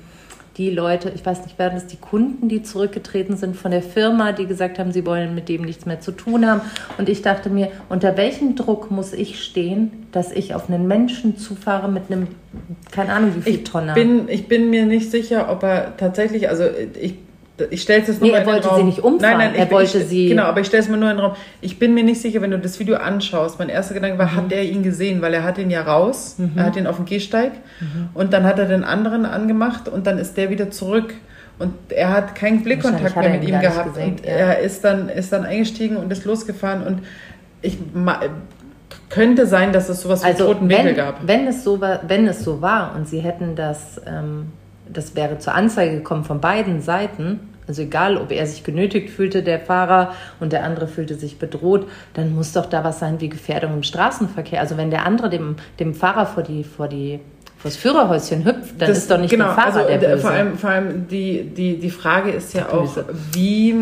[0.57, 4.31] die Leute, ich weiß nicht, werden es die Kunden, die zurückgetreten sind von der Firma,
[4.31, 6.61] die gesagt haben, sie wollen mit dem nichts mehr zu tun haben.
[6.97, 11.37] Und ich dachte mir, unter welchem Druck muss ich stehen, dass ich auf einen Menschen
[11.37, 12.27] zufahre mit einem,
[12.91, 13.93] keine Ahnung, wie viel Ich Tonner.
[13.95, 16.63] bin, ich bin mir nicht sicher, ob er tatsächlich, also
[16.99, 17.15] ich,
[17.69, 19.71] ich stelle es jetzt nur Nee, er wollte sie nicht umfahren, Nein, nein, er ich,
[19.71, 21.35] wollte ich, sie- Genau, aber ich stelle es mir nur in den Raum.
[21.61, 23.59] Ich bin mir nicht sicher, wenn du das Video anschaust.
[23.59, 24.35] Mein erster Gedanke war, Mhm.
[24.35, 25.21] hat er ihn gesehen?
[25.21, 27.51] Weil er hat ihn ja raus, er hat ihn auf dem Gehsteig
[28.13, 31.13] und dann hat er den anderen angemacht und dann ist der wieder zurück.
[31.57, 33.93] Und er hat keinen Blickkontakt mehr mit ihm gehabt.
[33.93, 34.31] gesehen, und ja.
[34.33, 36.83] er ist dann, ist dann eingestiegen und ist losgefahren.
[36.83, 36.99] Und
[37.61, 37.77] ich
[39.09, 41.25] könnte sein, dass es sowas wie also toten Winkel gab.
[41.25, 44.47] wenn es so war, wenn es so war und sie hätten das, ähm,
[44.91, 49.41] das wäre zur Anzeige gekommen von beiden Seiten, also egal, ob er sich genötigt fühlte,
[49.41, 53.29] der Fahrer, und der andere fühlte sich bedroht, dann muss doch da was sein wie
[53.29, 54.59] Gefährdung im Straßenverkehr.
[54.59, 57.19] Also wenn der andere dem, dem Fahrer vor die, vor die,
[57.57, 60.11] vor das Führerhäuschen hüpft, dann Das- ist doch nicht genau, der Fahrer also, der äh,
[60.11, 60.21] Böse.
[60.21, 62.95] Vor allem, vor allem die, die, die Frage ist ja auch,
[63.33, 63.75] wie,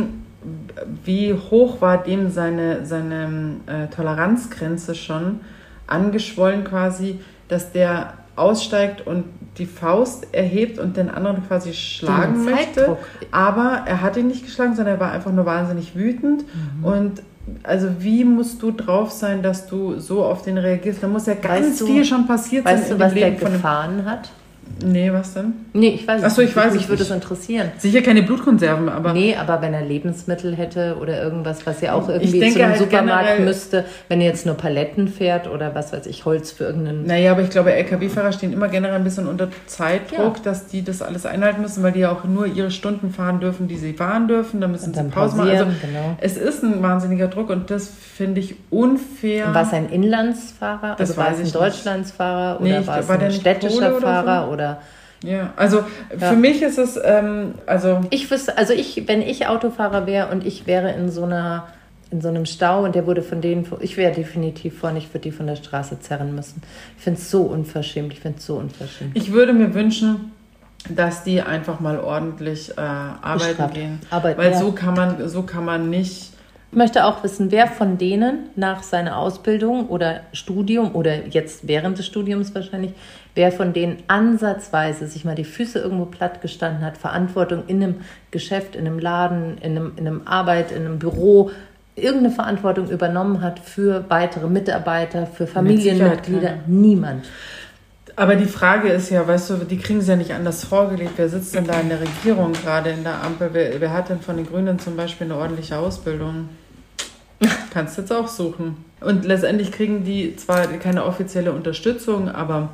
[1.03, 5.41] wie hoch war dem seine, seine äh, Toleranzgrenze schon
[5.87, 9.25] angeschwollen quasi, dass der aussteigt und
[9.57, 12.97] die Faust erhebt und den anderen quasi schlagen möchte.
[13.31, 16.43] Aber er hat ihn nicht geschlagen, sondern er war einfach nur wahnsinnig wütend
[16.79, 16.83] Mhm.
[16.85, 17.21] und
[17.63, 21.03] also wie musst du drauf sein, dass du so auf den reagierst?
[21.03, 23.37] Da muss ja ganz Weißt du- viel schon passiert Weißt sein du, was der von
[23.49, 23.53] dem...
[23.53, 24.29] gefahren hat?
[24.85, 25.53] Nee, was denn?
[25.73, 27.09] Nee, ich weiß Ach so, es ich weiß Mich würde nicht.
[27.09, 27.71] es interessieren.
[27.77, 29.13] Sicher keine Blutkonserven, aber...
[29.13, 32.71] Nee, aber wenn er Lebensmittel hätte oder irgendwas, was ja auch irgendwie denke zu einem
[32.71, 36.65] halt Supermarkt müsste, wenn er jetzt nur Paletten fährt oder was weiß ich, Holz für
[36.65, 37.05] irgendeinen.
[37.05, 40.43] Naja, aber ich glaube, LKW-Fahrer stehen immer generell ein bisschen unter Zeitdruck, Ja.
[40.43, 43.67] dass die das alles einhalten müssen, weil die ja auch nur ihre Stunden fahren dürfen,
[43.69, 44.59] die sie fahren dürfen.
[44.59, 45.49] Da müssen Und sie dann Pause machen.
[45.49, 46.17] Also, genau.
[46.19, 49.47] es ist ein wahnsinniger Druck und das finde ich unfair.
[49.47, 50.95] Und war es ein Inlandsfahrer?
[50.97, 51.55] Das also war es ein nicht.
[51.55, 54.52] Deutschlandsfahrer Nee, oder ich- war es ein nicht städtischer oder so?
[54.53, 54.81] Oder
[55.23, 55.83] Ja, also
[56.19, 56.29] Ja.
[56.29, 60.45] für mich ist es, ähm, also ich wüsste, also ich, wenn ich Autofahrer wäre und
[60.45, 61.67] ich wäre in so einer
[62.11, 65.21] in so einem Stau und der wurde von denen, ich wäre definitiv vorne, ich würde
[65.21, 66.61] die von der Straße zerren müssen.
[66.95, 69.17] Ich finde es so unverschämt, ich finde es so unverschämt.
[69.17, 70.31] ich würde mir wünschen,
[70.89, 73.99] dass die einfach mal ordentlich äh, arbeiten gehen.
[74.11, 74.59] Arbeiten, Weil ja.
[74.59, 76.32] so kann man, so kann man nicht.
[76.73, 81.99] Ich möchte auch wissen, wer von denen nach seiner Ausbildung oder Studium oder jetzt während
[81.99, 82.93] des Studiums wahrscheinlich,
[83.35, 87.95] wer von denen ansatzweise sich mal die Füße irgendwo platt gestanden hat, Verantwortung in einem
[88.31, 91.51] Geschäft, in einem Laden, in einem, in einem Arbeit, in einem Büro,
[91.95, 96.55] irgendeine Verantwortung übernommen hat für weitere Mitarbeiter, für Familienmitglieder.
[96.65, 97.23] Niemand.
[98.15, 101.11] Aber die Frage ist ja, weißt du, die kriegen es ja nicht anders vorgelegt.
[101.17, 103.49] Wer sitzt denn da in der Regierung gerade in der Ampel?
[103.53, 106.49] Wer, wer hat denn von den Grünen zum Beispiel eine ordentliche Ausbildung?
[107.73, 108.77] Kannst jetzt auch suchen.
[109.01, 112.69] Und letztendlich kriegen die zwar keine offizielle Unterstützung, aber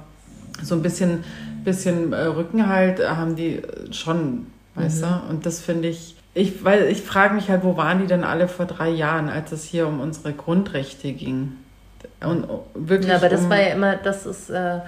[0.62, 1.24] so ein bisschen,
[1.64, 5.08] bisschen äh, Rückenhalt haben die schon, weißt du?
[5.30, 8.48] Und das finde ich, ich, weil ich frage mich halt, wo waren die denn alle
[8.48, 11.54] vor drei Jahren, als es hier um unsere Grundrechte ging?
[12.22, 14.80] Und wirklich Ja, aber das um, war ja immer, das ist, äh,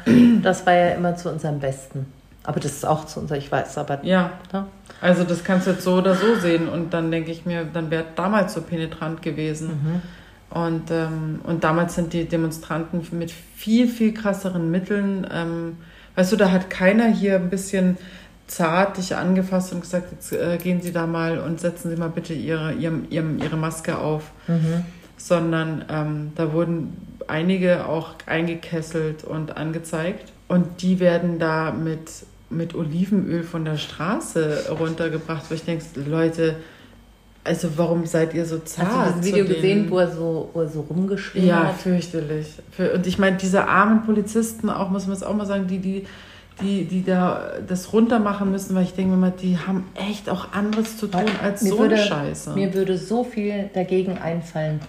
[0.41, 2.06] das war ja immer zu unserem Besten.
[2.43, 4.65] Aber das ist auch zu unser, ich weiß, aber Ja, ne?
[4.99, 6.67] also das kannst du jetzt so oder so sehen.
[6.67, 9.67] Und dann denke ich mir, dann wäre damals so penetrant gewesen.
[9.67, 10.01] Mhm.
[10.49, 15.77] Und, ähm, und damals sind die Demonstranten mit viel, viel krasseren Mitteln, ähm,
[16.15, 17.97] weißt du, da hat keiner hier ein bisschen
[18.47, 22.10] zart dich angefasst und gesagt, jetzt äh, gehen Sie da mal und setzen Sie mal
[22.10, 24.32] bitte Ihre, Ihre, Ihre, Ihre Maske auf.
[24.47, 24.84] Mhm.
[25.15, 30.34] Sondern ähm, da wurden einige auch eingekesselt und angezeigt.
[30.49, 32.10] Und die werden da mit,
[32.51, 36.55] mit Olivenöl von der Straße runtergebracht, wo ich denke, Leute,
[37.43, 38.87] also warum seid ihr so zart?
[38.91, 41.75] Hast du das Video gesehen, wo er so, wo er so rumgeschrien Ja, hat?
[41.75, 42.47] fürchterlich.
[42.71, 45.79] Für, und ich meine, diese armen Polizisten, auch muss man es auch mal sagen, die,
[45.79, 46.05] die,
[46.61, 50.97] die, die da das runtermachen müssen, weil ich denke mal, die haben echt auch anderes
[50.97, 52.53] zu tun als Mir so würde, eine Scheiße.
[52.53, 54.79] Mir würde so viel dagegen einfallen.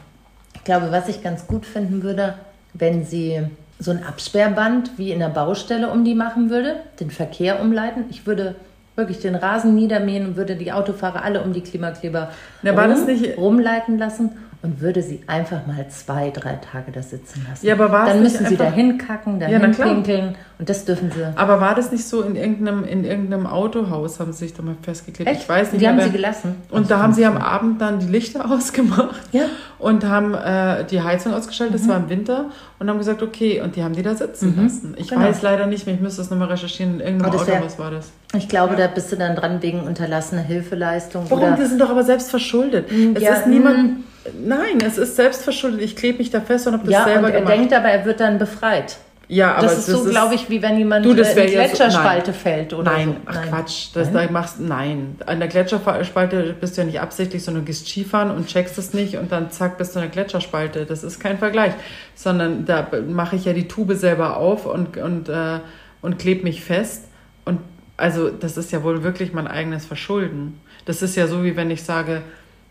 [0.55, 2.35] Ich glaube, was ich ganz gut finden würde,
[2.75, 3.41] wenn sie
[3.83, 8.05] so ein Absperrband wie in der Baustelle um die machen würde, den Verkehr umleiten.
[8.11, 8.55] Ich würde
[8.97, 12.31] wirklich den Rasen niedermähen und würde die Autofahrer alle um die Klimakleber
[12.63, 17.45] war das nicht- rumleiten lassen und würde sie einfach mal zwei, drei Tage da sitzen
[17.49, 17.67] lassen.
[17.67, 19.89] Ja, aber war es Dann müssen sie einfach- dahin kacken, Ja, na dahin klar.
[19.89, 21.25] pinkeln und das dürfen sie.
[21.37, 24.77] Aber war das nicht so in irgendeinem, in irgendeinem Autohaus, haben sie sich da mal
[24.83, 25.31] festgeklebt?
[25.33, 25.83] Ich weiß nicht.
[25.83, 26.55] Die haben sie gelassen.
[26.71, 29.47] Und da haben sie am Abend dann die Lichter ausgemacht Ja.
[29.81, 31.79] und haben äh, die Heizung ausgeschaltet, Mhm.
[31.81, 32.45] das war im Winter,
[32.79, 34.95] und haben gesagt, okay, und die haben die da sitzen lassen.
[34.97, 35.23] Ich Genau.
[35.23, 37.91] weiß leider nicht mehr, ich müsste das nochmal recherchieren, in irgendeinem das wär- Autohaus war
[37.91, 38.13] das.
[38.37, 38.87] Ich glaube, Ja.
[38.87, 41.25] da bist du dann dran wegen unterlassener Hilfeleistung.
[41.29, 41.43] Warum?
[41.45, 42.87] oder Die sind doch aber selbst verschuldet.
[43.15, 44.05] Es ja, ist niemand.
[44.45, 45.81] Nein, es ist selbst verschuldet.
[45.83, 47.55] Ich klebe mich da fest und habe das ja, selber und er gemacht.
[47.57, 48.97] denkt aber, er wird dann befreit.
[49.29, 52.31] ja, aber das ist so, glaube ich, wie wenn jemand Du, das in so- Gletscherspalte
[52.31, 52.41] nein.
[52.41, 53.15] fällt oder Nein, so.
[53.27, 55.17] ach Quatsch, das da machst nein.
[55.27, 58.93] An der Gletscherspalte bist du ja nicht absichtlich, sondern du gehst Skifahren und checkst es
[58.95, 60.85] nicht und dann zack bist du in der Gletscherspalte.
[60.87, 61.73] Das ist kein Vergleich,
[62.15, 65.59] sondern da mache ich ja die Tube selber auf und und äh,
[66.03, 67.05] und klebe mich fest
[67.45, 67.61] und
[67.97, 70.61] also das ist ja wohl wirklich mein eigenes Verschulden.
[70.85, 72.23] Das ist ja so wie wenn ich sage,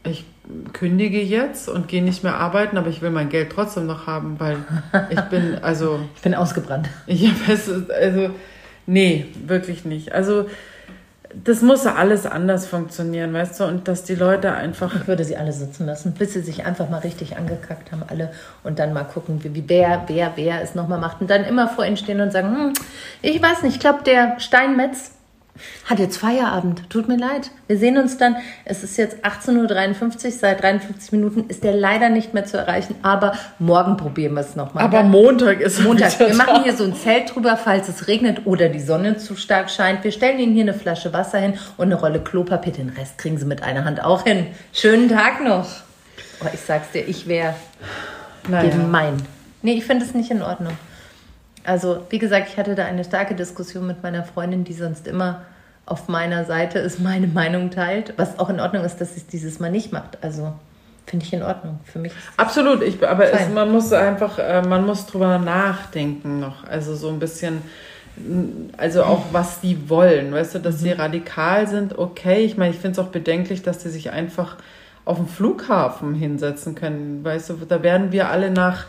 [0.03, 0.25] ich
[0.73, 4.39] kündige jetzt und gehe nicht mehr arbeiten, aber ich will mein Geld trotzdem noch haben,
[4.39, 4.57] weil
[5.09, 6.89] ich bin also Ich bin ausgebrannt.
[7.07, 8.29] ja, also,
[8.87, 10.11] nee, wirklich nicht.
[10.11, 10.47] Also,
[11.33, 14.93] das muss alles anders funktionieren, weißt du, und dass die Leute einfach.
[14.95, 18.31] Ich würde sie alle sitzen lassen, bis sie sich einfach mal richtig angekackt haben, alle.
[18.63, 21.21] Und dann mal gucken, wie, wie wer, wer, wer es nochmal macht.
[21.21, 22.73] Und dann immer vor ihnen stehen und sagen, hm,
[23.21, 25.11] ich weiß nicht, ich glaube, der Steinmetz
[25.85, 26.89] hat jetzt Feierabend.
[26.89, 27.51] Tut mir leid.
[27.67, 28.35] Wir sehen uns dann.
[28.65, 30.31] Es ist jetzt 18.53 Uhr.
[30.31, 32.95] Seit 53 Minuten ist der leider nicht mehr zu erreichen.
[33.03, 34.83] Aber morgen probieren wir es nochmal.
[34.83, 36.17] Aber Montag ist Montag.
[36.19, 39.69] Wir machen hier so ein Zelt drüber, falls es regnet oder die Sonne zu stark
[39.69, 40.03] scheint.
[40.03, 42.73] Wir stellen Ihnen hier eine Flasche Wasser hin und eine Rolle Klopapier.
[42.73, 44.47] Den Rest kriegen Sie mit einer Hand auch hin.
[44.73, 45.67] Schönen Tag noch.
[46.43, 47.53] Oh, ich sag's dir, ich wäre
[48.47, 48.69] Naja.
[48.71, 49.17] gemein.
[49.61, 50.73] Nee, ich finde es nicht in Ordnung.
[51.63, 55.43] Also, wie gesagt, ich hatte da eine starke Diskussion mit meiner Freundin, die sonst immer
[55.85, 58.13] auf meiner Seite ist, meine Meinung teilt.
[58.17, 60.17] Was auch in Ordnung ist, dass sie es dieses Mal nicht macht.
[60.23, 60.53] Also,
[61.11, 61.79] Finde ich in Ordnung.
[61.83, 62.13] Für mich.
[62.37, 66.63] Absolut, ich, aber es, man muss einfach, äh, man muss drüber nachdenken noch.
[66.65, 67.61] Also so ein bisschen,
[68.77, 70.79] also auch was die wollen, weißt du, dass mhm.
[70.79, 72.45] sie radikal sind, okay.
[72.45, 74.55] Ich meine, ich finde es auch bedenklich, dass sie sich einfach
[75.03, 77.25] auf dem Flughafen hinsetzen können.
[77.25, 78.85] Weißt du, da werden wir alle nach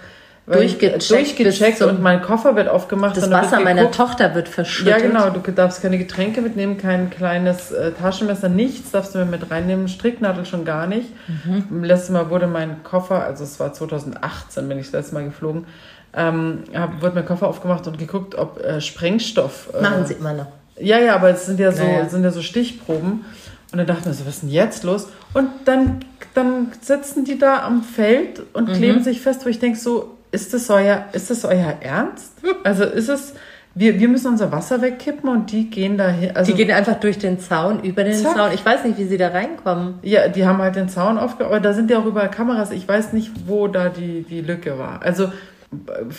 [0.46, 3.16] durchgecheckt, durchgecheckt und mein Koffer wird aufgemacht.
[3.16, 4.92] Das Wasser meiner Tochter wird verschüttet.
[4.92, 5.30] Ja, genau.
[5.30, 9.88] Du darfst keine Getränke mitnehmen, kein kleines äh, Taschenmesser, nichts darfst du mir mit reinnehmen.
[9.88, 11.08] Stricknadel schon gar nicht.
[11.44, 11.84] Mhm.
[11.84, 15.66] Letztes Mal wurde mein Koffer, also es war 2018, bin ich das letzte Mal geflogen,
[16.14, 19.70] ähm, hab, wurde mein Koffer aufgemacht und geguckt, ob äh, Sprengstoff.
[19.74, 20.46] Äh, Machen sie immer noch.
[20.78, 22.08] Ja, ja, aber es sind ja so, naja.
[22.08, 23.24] sind ja so Stichproben.
[23.72, 25.08] Und dann dachte ich mir so, was ist denn jetzt los?
[25.32, 28.74] Und dann, dann sitzen die da am Feld und mhm.
[28.74, 32.32] kleben sich fest, wo ich denke so, ist das euer, ist das euer Ernst?
[32.64, 33.34] Also ist es,
[33.74, 36.32] wir, wir müssen unser Wasser wegkippen und die gehen da hin.
[36.34, 38.36] Also die gehen einfach durch den Zaun, über den zack.
[38.36, 38.50] Zaun.
[38.52, 39.98] Ich weiß nicht, wie sie da reinkommen.
[40.02, 42.70] Ja, die haben halt den Zaun aufgebaut, aber da sind ja auch überall Kameras.
[42.70, 45.02] Ich weiß nicht, wo da die, die Lücke war.
[45.02, 45.30] Also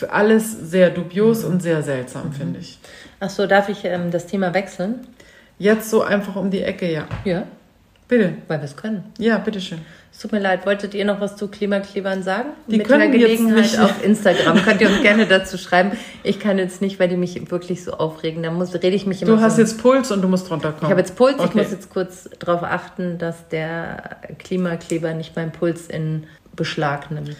[0.10, 1.52] alles sehr dubios mhm.
[1.52, 2.34] und sehr seltsam, mhm.
[2.34, 2.80] finde ich.
[3.20, 5.08] Ach so, darf ich ähm, das Thema wechseln?
[5.60, 7.06] Jetzt so einfach um die Ecke, ja.
[7.26, 7.44] Ja.
[8.08, 8.34] Bitte.
[8.48, 9.06] Weil wir es können.
[9.18, 9.80] Ja, bitteschön.
[10.16, 12.50] Es tut mir leid, wolltet ihr noch was zu Klimaklebern sagen?
[12.68, 13.80] Die Mit können Gelegenheit nicht.
[13.80, 14.62] auf Instagram.
[14.64, 15.94] Könnt ihr uns gerne dazu schreiben.
[16.22, 18.44] Ich kann jetzt nicht, weil die mich wirklich so aufregen.
[18.44, 19.62] Da muss, rede ich mich immer Du hast so.
[19.64, 20.84] jetzt Puls und du musst runterkommen.
[20.86, 21.34] Ich habe jetzt Puls.
[21.40, 21.48] Okay.
[21.50, 27.36] Ich muss jetzt kurz darauf achten, dass der Klimakleber nicht meinen Puls in Beschlag nimmt.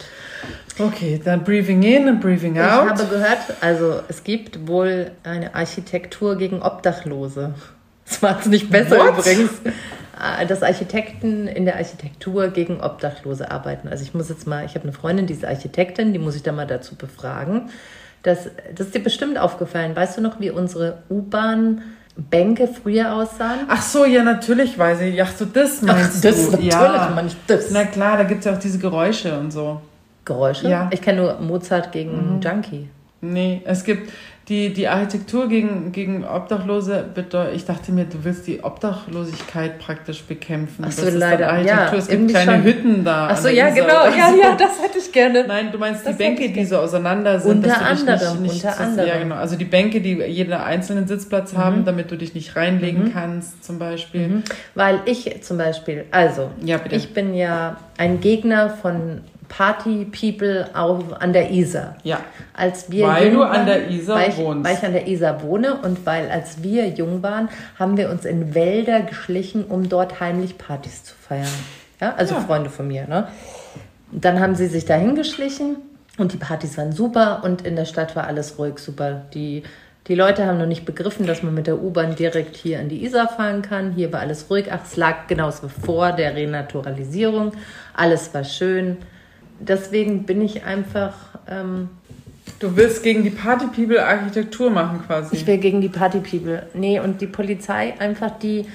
[0.76, 2.86] Okay, dann Breathing in und Breathing out.
[2.86, 7.54] Ich habe gehört, also es gibt wohl eine Architektur gegen Obdachlose.
[8.06, 9.18] Das macht es nicht besser What?
[9.18, 9.50] übrigens.
[9.64, 13.88] Äh, dass Architekten in der Architektur gegen Obdachlose arbeiten.
[13.88, 16.42] Also ich muss jetzt mal, ich habe eine Freundin, die ist Architektin, die muss ich
[16.42, 17.70] da mal dazu befragen.
[18.22, 19.94] Das, das ist dir bestimmt aufgefallen.
[19.96, 21.82] Weißt du noch, wie unsere U-Bahn
[22.16, 23.60] Bänke früher aussahen?
[23.68, 25.20] Ach so, ja, natürlich weiß ich.
[25.20, 26.52] Ach so, das meinst Ach, das, du.
[26.52, 27.12] Natürlich ja.
[27.14, 27.70] meine ich das.
[27.70, 29.82] Na klar, da gibt es ja auch diese Geräusche und so.
[30.24, 30.68] Geräusche?
[30.68, 30.88] Ja.
[30.92, 32.40] Ich kenne nur Mozart gegen mhm.
[32.40, 32.88] Junkie.
[33.20, 34.12] Nee, es gibt,
[34.48, 40.22] die, die Architektur gegen, gegen Obdachlose bedeutet, ich dachte mir, du willst die Obdachlosigkeit praktisch
[40.22, 40.84] bekämpfen.
[40.86, 41.48] Ach so, das leider.
[41.48, 41.92] Architektur.
[41.92, 42.62] Ja, es gibt kleine schon.
[42.62, 43.28] Hütten da.
[43.30, 44.04] Ach so, ja, Isar genau.
[44.04, 44.40] Ja, so.
[44.42, 45.46] ja, das hätte ich gerne.
[45.48, 47.64] Nein, du meinst das die Bänke, die so auseinander sind.
[47.64, 49.08] Unter anderem, nicht, nicht, unter anderem.
[49.08, 49.36] Ja, genau.
[49.36, 51.58] Also die Bänke, die jeden einzelnen Sitzplatz mhm.
[51.58, 53.12] haben, damit du dich nicht reinlegen mhm.
[53.14, 54.28] kannst, zum Beispiel.
[54.28, 54.42] Mhm.
[54.74, 59.22] Weil ich zum Beispiel, also, ja, ich bin ja ein Gegner von
[59.56, 61.96] Party People auf, an der Isar.
[62.02, 62.20] Ja.
[62.54, 64.64] Als wir weil du an der Isar weil ich, wohnst.
[64.68, 68.24] Weil ich an der Isar wohne und weil als wir jung waren, haben wir uns
[68.24, 71.46] in Wälder geschlichen, um dort heimlich Partys zu feiern.
[72.00, 72.40] Ja, also ja.
[72.40, 73.28] Freunde von mir, ne?
[74.10, 75.76] Dann haben sie sich dahin geschlichen
[76.18, 79.22] und die Partys waren super und in der Stadt war alles ruhig, super.
[79.34, 79.62] Die
[80.08, 83.04] die Leute haben noch nicht begriffen, dass man mit der U-Bahn direkt hier an die
[83.04, 83.92] Isar fahren kann.
[83.92, 84.66] Hier war alles ruhig.
[84.70, 87.52] Ach, es lag genau so vor der Renaturalisierung.
[87.94, 88.98] Alles war schön
[89.60, 91.14] deswegen bin ich einfach.
[91.48, 91.88] Ähm,
[92.58, 95.34] du willst gegen die Party People Architektur machen quasi.
[95.34, 96.66] Ich will gegen die Party People.
[96.74, 98.66] Nee, und die Polizei einfach, die,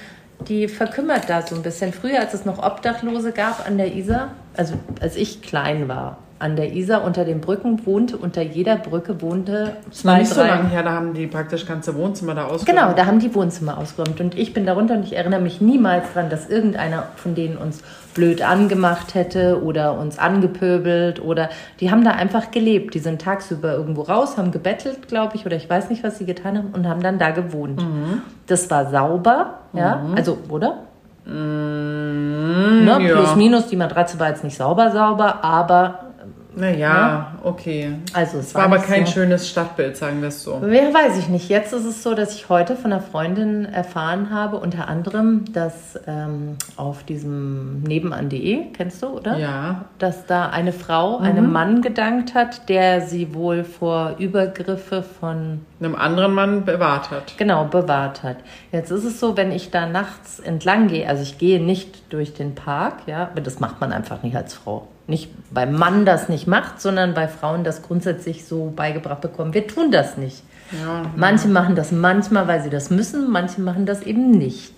[0.48, 1.92] die verkümmert da so ein bisschen.
[1.92, 6.56] Früher, als es noch Obdachlose gab an der Isar, also als ich klein war, an
[6.56, 10.42] der Isar unter den Brücken wohnte, unter jeder Brücke wohnte zwei, nicht drei.
[10.42, 12.66] so lange her, da haben die praktisch ganze Wohnzimmer da ausgeräumt.
[12.66, 14.20] Genau, da haben die Wohnzimmer ausgeräumt.
[14.20, 17.82] Und ich bin darunter und ich erinnere mich niemals daran, dass irgendeiner von denen uns
[18.14, 21.48] blöd angemacht hätte oder uns angepöbelt oder
[21.80, 22.94] die haben da einfach gelebt.
[22.94, 26.26] Die sind tagsüber irgendwo raus, haben gebettelt, glaube ich, oder ich weiß nicht, was sie
[26.26, 27.80] getan haben und haben dann da gewohnt.
[27.80, 28.22] Mhm.
[28.46, 30.14] Das war sauber, ja, mhm.
[30.14, 30.78] also, oder?
[31.24, 32.98] Mhm, ne?
[32.98, 33.36] Plus, ja.
[33.36, 36.09] minus, die Matratze war jetzt nicht sauber, sauber, aber
[36.56, 37.38] naja, ja?
[37.42, 37.92] okay.
[38.12, 39.12] Also es, war, war aber kein so.
[39.12, 40.58] schönes Stadtbild, sagen wir es so.
[40.62, 41.48] Wer weiß ich nicht.
[41.48, 45.98] Jetzt ist es so, dass ich heute von einer Freundin erfahren habe, unter anderem, dass
[46.06, 49.38] ähm, auf diesem nebenan.de, kennst du, oder?
[49.38, 49.84] Ja.
[49.98, 51.24] Dass da eine Frau mhm.
[51.24, 57.38] einem Mann gedankt hat, der sie wohl vor Übergriffe von einem anderen Mann bewahrt hat.
[57.38, 58.36] Genau, bewahrt hat.
[58.72, 62.34] Jetzt ist es so, wenn ich da nachts entlang gehe, also ich gehe nicht durch
[62.34, 66.28] den Park, ja, aber das macht man einfach nicht als Frau nicht beim Mann das
[66.28, 69.52] nicht macht, sondern bei Frauen das grundsätzlich so beigebracht bekommen.
[69.52, 70.42] Wir tun das nicht.
[70.72, 71.52] Ja, manche ja.
[71.52, 74.72] machen das manchmal, weil sie das müssen, manche machen das eben nicht.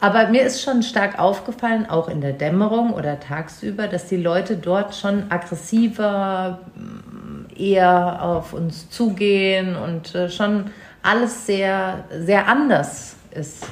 [0.00, 4.56] Aber mir ist schon stark aufgefallen, auch in der Dämmerung oder tagsüber, dass die Leute
[4.56, 10.70] dort schon aggressiver, mm, eher auf uns zugehen und äh, schon
[11.02, 13.64] alles sehr, sehr anders ist.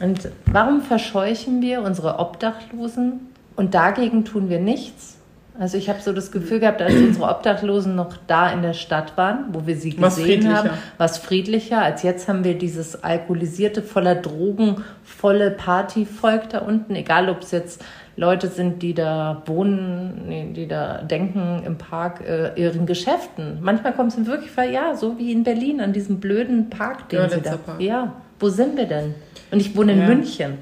[0.00, 5.18] Und warum verscheuchen wir unsere Obdachlosen und dagegen tun wir nichts.
[5.58, 9.18] Also ich habe so das Gefühl gehabt, als unsere Obdachlosen noch da in der Stadt
[9.18, 11.82] waren, wo wir sie gesehen haben, was friedlicher.
[11.82, 16.94] Als jetzt haben wir dieses alkoholisierte, voller Drogen, volle Partyvolk da unten.
[16.94, 17.84] Egal, ob es jetzt
[18.16, 23.58] Leute sind, die da wohnen, die da denken im Park äh, ihren Geschäften.
[23.60, 27.20] Manchmal kommt es wirklich vor, ja, so wie in Berlin an diesem blöden Park, den
[27.20, 27.56] ja, sie da.
[27.56, 27.80] Park.
[27.80, 29.14] Ja, wo sind wir denn?
[29.50, 30.06] Und ich wohne in ja.
[30.06, 30.58] München,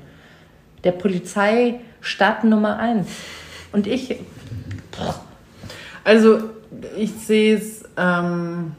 [0.84, 0.92] der
[2.00, 3.08] Polizeistadt Nummer eins.
[3.72, 4.16] Und ich
[6.04, 6.40] also
[6.96, 8.72] ich sehe es, ähm,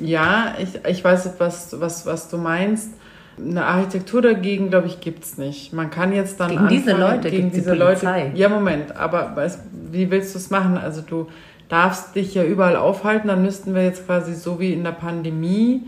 [0.00, 2.90] ja, ich, ich weiß, was, was, was du meinst.
[3.38, 5.72] Eine Architektur dagegen, glaube ich, gibt es nicht.
[5.72, 6.50] Man kann jetzt dann.
[6.50, 8.30] Gegen anfangen, diese Leute, gegen diese die Leute.
[8.34, 9.60] Ja, Moment, aber weißt,
[9.90, 10.78] wie willst du es machen?
[10.78, 11.28] Also du
[11.68, 15.82] darfst dich ja überall aufhalten, dann müssten wir jetzt quasi so wie in der Pandemie,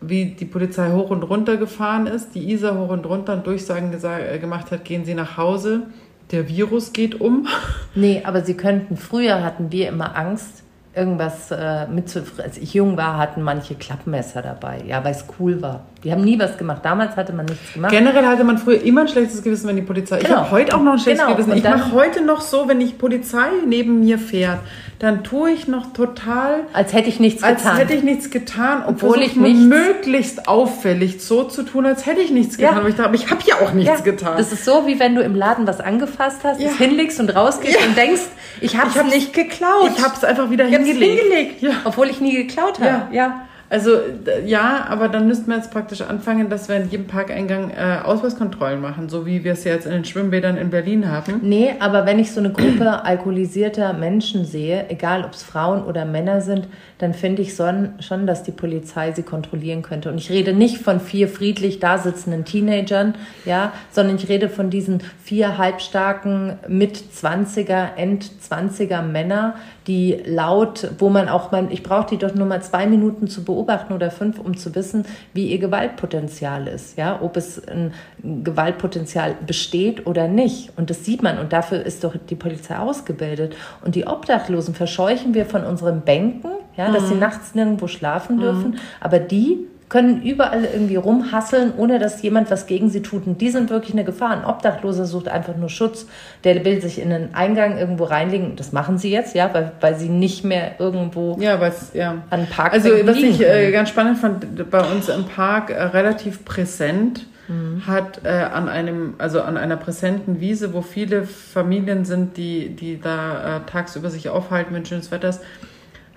[0.00, 3.90] wie die Polizei hoch und runter gefahren ist, die ISA hoch und runter und Durchsagen
[3.90, 5.88] gesagt, gemacht hat, gehen Sie nach Hause
[6.30, 7.46] der Virus geht um.
[7.94, 10.62] Nee, aber sie könnten, früher hatten wir immer Angst,
[10.94, 12.44] irgendwas äh, mitzufressen.
[12.44, 15.86] Als ich jung war, hatten manche Klappmesser dabei, ja, weil es cool war.
[16.04, 16.82] Die haben nie was gemacht.
[16.84, 17.90] Damals hatte man nichts gemacht.
[17.90, 20.18] Generell hatte man früher immer ein schlechtes Gewissen, wenn die Polizei.
[20.18, 20.30] Genau.
[20.30, 21.36] Ich habe heute auch noch ein schlechtes genau.
[21.36, 21.56] Gewissen.
[21.56, 24.60] ich mache heute noch so, wenn ich Polizei neben mir fährt,
[25.00, 26.60] dann tue ich noch total.
[26.72, 27.72] Als hätte ich nichts als getan.
[27.72, 32.20] Als hätte ich nichts getan, obwohl ich nichts, möglichst auffällig so zu tun, als hätte
[32.20, 32.74] ich nichts getan.
[32.74, 32.80] Ja.
[32.80, 34.04] Aber ich, dachte, ich habe ja auch nichts ja.
[34.04, 34.34] getan.
[34.36, 36.68] Das ist so, wie wenn du im Laden was angefasst hast, ja.
[36.68, 38.22] es hinlegst und rausgehst und denkst,
[38.60, 39.90] ich habe es nicht geklaut.
[39.96, 41.20] Ich habe es einfach wieder hingelegt.
[41.20, 41.76] hingelegt.
[41.84, 43.14] Obwohl ich nie geklaut habe.
[43.14, 43.42] ja.
[43.70, 43.90] Also
[44.46, 48.80] ja, aber dann müssten wir jetzt praktisch anfangen, dass wir in jedem Parkeingang äh, Ausweiskontrollen
[48.80, 51.40] machen, so wie wir es jetzt in den Schwimmbädern in Berlin haben.
[51.42, 56.06] Nee, aber wenn ich so eine Gruppe alkoholisierter Menschen sehe, egal ob es Frauen oder
[56.06, 60.10] Männer sind, dann finde ich schon, dass die Polizei sie kontrollieren könnte.
[60.10, 64.70] Und ich rede nicht von vier friedlich da sitzenden Teenagern, ja, sondern ich rede von
[64.70, 69.54] diesen vier halbstarken Mit-20er, End-20er Männer,
[69.88, 73.42] die laut, wo man auch man, ich brauche die doch nur mal zwei Minuten zu
[73.42, 79.34] beobachten oder fünf, um zu wissen, wie ihr Gewaltpotenzial ist, ja, ob es ein Gewaltpotenzial
[79.46, 80.72] besteht oder nicht.
[80.76, 83.56] Und das sieht man und dafür ist doch die Polizei ausgebildet.
[83.82, 87.08] Und die Obdachlosen verscheuchen wir von unseren Bänken, ja, dass mhm.
[87.08, 88.78] sie nachts nirgendwo schlafen dürfen, mhm.
[89.00, 93.26] aber die können überall irgendwie rumhasseln, ohne dass jemand was gegen sie tut.
[93.26, 94.30] Und die sind wirklich eine Gefahr.
[94.30, 96.06] Ein Obdachloser sucht einfach nur Schutz.
[96.44, 98.56] Der will sich in einen Eingang irgendwo reinlegen.
[98.56, 101.58] Das machen sie jetzt, ja, weil, weil sie nicht mehr irgendwo ja,
[101.94, 102.16] ja.
[102.30, 106.44] an Park Also, was ich äh, ganz spannend fand, bei uns im Park äh, relativ
[106.44, 107.86] präsent mhm.
[107.86, 113.00] hat äh, an einem, also an einer präsenten Wiese, wo viele Familien sind, die, die
[113.00, 115.40] da äh, tagsüber sich aufhalten, wenn schönes Wetter ist,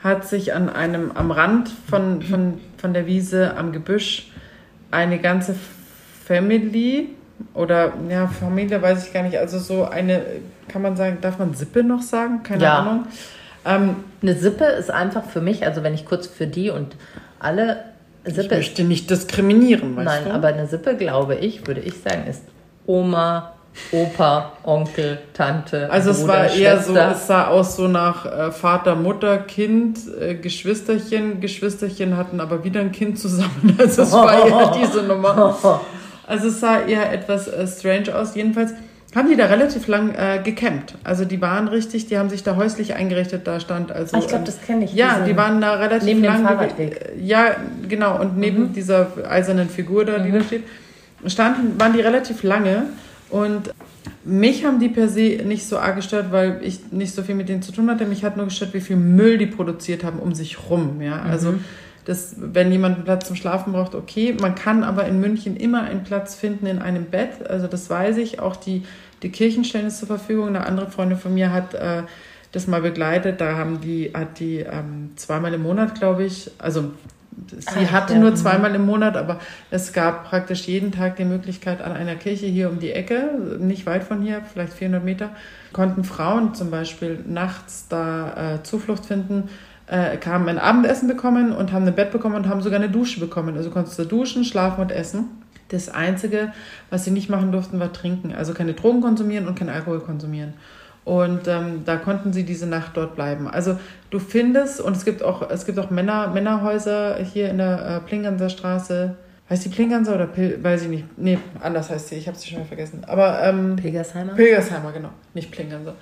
[0.03, 4.31] hat sich an einem, am Rand von, von, von der Wiese, am Gebüsch,
[4.89, 5.55] eine ganze
[6.25, 7.09] Family
[7.53, 10.23] oder ja, Familie weiß ich gar nicht, also so eine,
[10.67, 12.43] kann man sagen, darf man Sippe noch sagen?
[12.43, 12.79] Keine ja.
[12.79, 13.05] Ahnung.
[13.63, 16.95] Ähm, eine Sippe ist einfach für mich, also wenn ich kurz für die und
[17.39, 17.83] alle
[18.23, 18.41] Sippe.
[18.41, 20.31] Ich möchte nicht diskriminieren, weißt Nein, du?
[20.31, 22.43] aber eine Sippe, glaube ich, würde ich sagen, ist
[22.85, 23.53] Oma,
[23.91, 25.89] Opa, Onkel, Tante.
[25.89, 27.09] Also es war eher Schwester.
[27.09, 31.41] so, es sah aus so nach äh, Vater, Mutter, Kind, äh, Geschwisterchen.
[31.41, 33.75] Geschwisterchen hatten aber wieder ein Kind zusammen.
[33.77, 35.79] Also es war eher diese Nummer.
[36.27, 38.35] Also es sah eher etwas äh, strange aus.
[38.35, 38.73] Jedenfalls
[39.15, 40.95] haben die da relativ lang äh, gecampt.
[41.03, 44.15] Also die waren richtig, die haben sich da häuslich eingerichtet, da stand also.
[44.15, 44.93] Ah, ich glaube, das kenne ich.
[44.93, 46.37] Ja, die waren da relativ neben lang.
[46.37, 47.09] Neben dem Fahrradweg.
[47.21, 47.55] Ja,
[47.87, 48.19] genau.
[48.21, 48.73] Und neben mhm.
[48.73, 50.39] dieser eisernen Figur da, die mhm.
[50.39, 50.63] da steht,
[51.25, 52.83] standen, waren die relativ lange.
[53.31, 53.73] Und
[54.23, 57.49] mich haben die per se nicht so arg gestört, weil ich nicht so viel mit
[57.49, 58.05] denen zu tun hatte.
[58.05, 61.01] Mich hat nur gestört, wie viel Müll die produziert haben um sich rum.
[61.01, 61.21] Ja?
[61.21, 61.65] Also, mhm.
[62.05, 64.35] das, wenn jemand einen Platz zum Schlafen braucht, okay.
[64.39, 67.47] Man kann aber in München immer einen Platz finden in einem Bett.
[67.49, 68.39] Also, das weiß ich.
[68.39, 68.83] Auch die,
[69.23, 70.49] die Kirchen stellen es zur Verfügung.
[70.49, 72.03] Eine andere Freundin von mir hat äh,
[72.51, 73.39] das mal begleitet.
[73.39, 76.91] Da haben die, hat die ähm, zweimal im Monat, glaube ich, also
[77.47, 78.19] sie Ach, hatte ja.
[78.19, 79.39] nur zweimal im Monat, aber
[79.69, 83.85] es gab praktisch jeden Tag die Möglichkeit an einer Kirche hier um die Ecke, nicht
[83.85, 85.29] weit von hier, vielleicht 400 Meter,
[85.73, 89.49] konnten Frauen zum Beispiel nachts da äh, Zuflucht finden,
[89.87, 93.19] äh, kamen ein Abendessen bekommen und haben ein Bett bekommen und haben sogar eine Dusche
[93.19, 93.57] bekommen.
[93.57, 95.25] Also konntest du duschen, schlafen und essen.
[95.69, 96.53] Das Einzige,
[96.89, 98.33] was sie nicht machen durften, war trinken.
[98.33, 100.53] Also keine Drogen konsumieren und kein Alkohol konsumieren.
[101.03, 103.47] Und ähm, da konnten sie diese Nacht dort bleiben.
[103.47, 103.79] Also
[104.11, 108.07] du findest, und es gibt auch, es gibt auch Männer, Männerhäuser hier in der äh,
[108.07, 109.15] Plinganser Straße.
[109.49, 111.05] Heißt die Plinganser oder Pil weiß ich nicht.
[111.17, 113.03] Nee, anders heißt sie, ich habe sie schon mal vergessen.
[113.07, 114.33] Aber ähm, Pilgersheimer?
[114.33, 115.95] Pilgersheimer, genau, nicht Plinganser.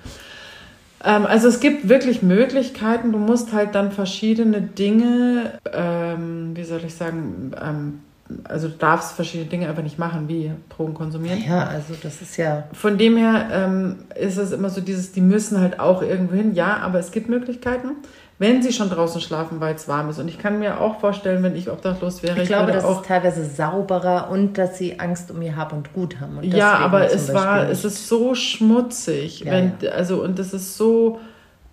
[1.02, 3.10] Ähm, also es gibt wirklich Möglichkeiten.
[3.10, 8.00] Du musst halt dann verschiedene Dinge, ähm, wie soll ich sagen, ähm,
[8.44, 11.42] also du darfst verschiedene Dinge einfach nicht machen, wie Drogen konsumieren.
[11.46, 12.64] Ja, also das ist ja.
[12.72, 16.54] Von dem her ähm, ist es immer so dieses, die müssen halt auch irgendwo hin.
[16.54, 17.96] Ja, aber es gibt Möglichkeiten,
[18.38, 20.18] wenn sie schon draußen schlafen, weil es warm ist.
[20.18, 23.02] Und ich kann mir auch vorstellen, wenn ich obdachlos wäre, ich, ich glaube, das auch,
[23.02, 26.38] ist teilweise sauberer und dass sie Angst um ihr Hab und Gut haben.
[26.38, 29.90] Und ja, aber es war, es ist so schmutzig, Ja, wenn, ja.
[29.92, 31.20] also und es ist so.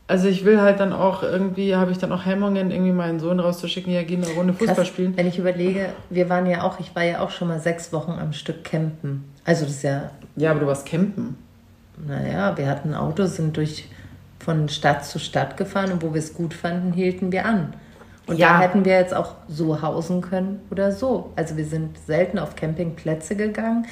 [0.10, 3.42] Also ich will halt dann auch irgendwie, habe ich dann auch Hemmungen, irgendwie meinen Sohn
[3.42, 5.18] rauszuschicken, ja, geh eine Runde Fußball Krass, spielen.
[5.18, 8.12] Wenn ich überlege, wir waren ja auch, ich war ja auch schon mal sechs Wochen
[8.12, 9.26] am Stück campen.
[9.44, 11.36] Also das ist ja, Ja, aber du warst campen.
[12.08, 13.90] naja, wir hatten ein Auto, sind durch
[14.40, 17.74] von Stadt zu Stadt gefahren und wo wir es gut fanden, hielten wir an.
[18.28, 18.54] Und Ja.
[18.54, 21.32] da hätten wir jetzt auch so hausen können oder so.
[21.36, 23.86] Also wir sind selten auf Campingplätze gegangen.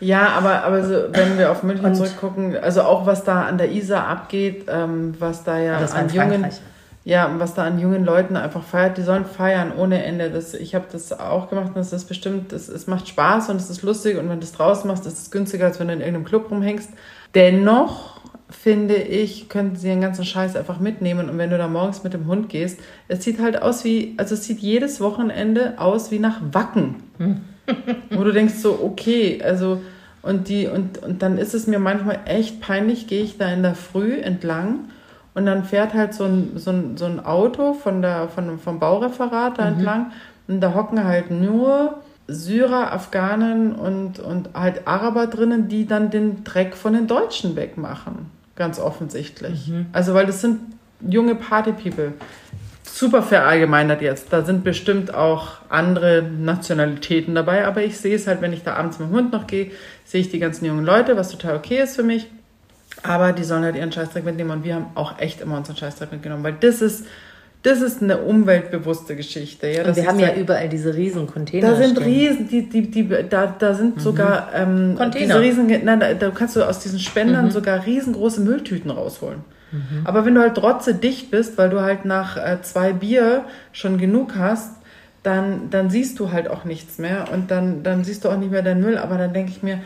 [0.00, 3.58] Ja, aber, aber so, wenn wir auf München Und- zurückgucken, also auch was da an
[3.58, 6.60] der Isar abgeht, ähm, was da ja war an jungen, Frankreich.
[7.04, 10.30] ja, was da an jungen Leuten einfach feiert, die sollen feiern ohne Ende.
[10.30, 13.56] Das, ich habe das auch gemacht und das ist bestimmt, das, es macht Spaß und
[13.56, 15.94] es ist lustig und wenn du es draußen machst, ist es günstiger, als wenn du
[15.94, 16.90] in irgendeinem Club rumhängst.
[17.34, 22.02] Dennoch finde ich, könnten sie den ganzen Scheiß einfach mitnehmen und wenn du da morgens
[22.02, 26.10] mit dem Hund gehst, es sieht halt aus wie, also es sieht jedes Wochenende aus
[26.10, 26.96] wie nach Wacken.
[28.10, 29.80] Wo du denkst so, okay, also
[30.22, 33.62] und die und, und dann ist es mir manchmal echt peinlich, gehe ich da in
[33.62, 34.90] der Früh entlang
[35.34, 38.78] und dann fährt halt so ein, so ein, so ein Auto von der, von, vom
[38.78, 40.12] Baureferat da entlang
[40.48, 46.44] und da hocken halt nur Syrer, Afghanen und, und halt Araber drinnen, die dann den
[46.44, 48.30] Dreck von den Deutschen wegmachen.
[48.56, 49.72] Ganz offensichtlich.
[49.92, 50.60] Also, weil das sind
[51.00, 52.12] junge Party-People
[52.98, 54.32] super verallgemeinert jetzt.
[54.32, 58.74] Da sind bestimmt auch andere Nationalitäten dabei, aber ich sehe es halt, wenn ich da
[58.74, 59.70] abends mit dem Hund noch gehe,
[60.04, 62.26] sehe ich die ganzen jungen Leute, was total okay ist für mich.
[63.02, 66.12] Aber die sollen halt ihren Scheißdreck mitnehmen und wir haben auch echt immer unseren Scheißdreck
[66.12, 67.06] mitgenommen, weil das ist,
[67.62, 69.68] das ist eine umweltbewusste Geschichte.
[69.68, 72.04] Ja, Und wir haben ja überall diese riesen Container da sind stehen.
[72.04, 75.40] riesen, die, die, die, da, da sind sogar ähm, Container.
[75.40, 79.44] diese riesen, nein, da, da kannst du aus diesen Spendern sogar riesengroße Mülltüten rausholen.
[80.04, 83.98] Aber wenn du halt trotze dicht bist, weil du halt nach äh, zwei Bier schon
[83.98, 84.72] genug hast,
[85.22, 88.50] dann, dann siehst du halt auch nichts mehr und dann, dann siehst du auch nicht
[88.50, 88.96] mehr deinen Müll.
[88.98, 89.78] Aber dann denke ich mir,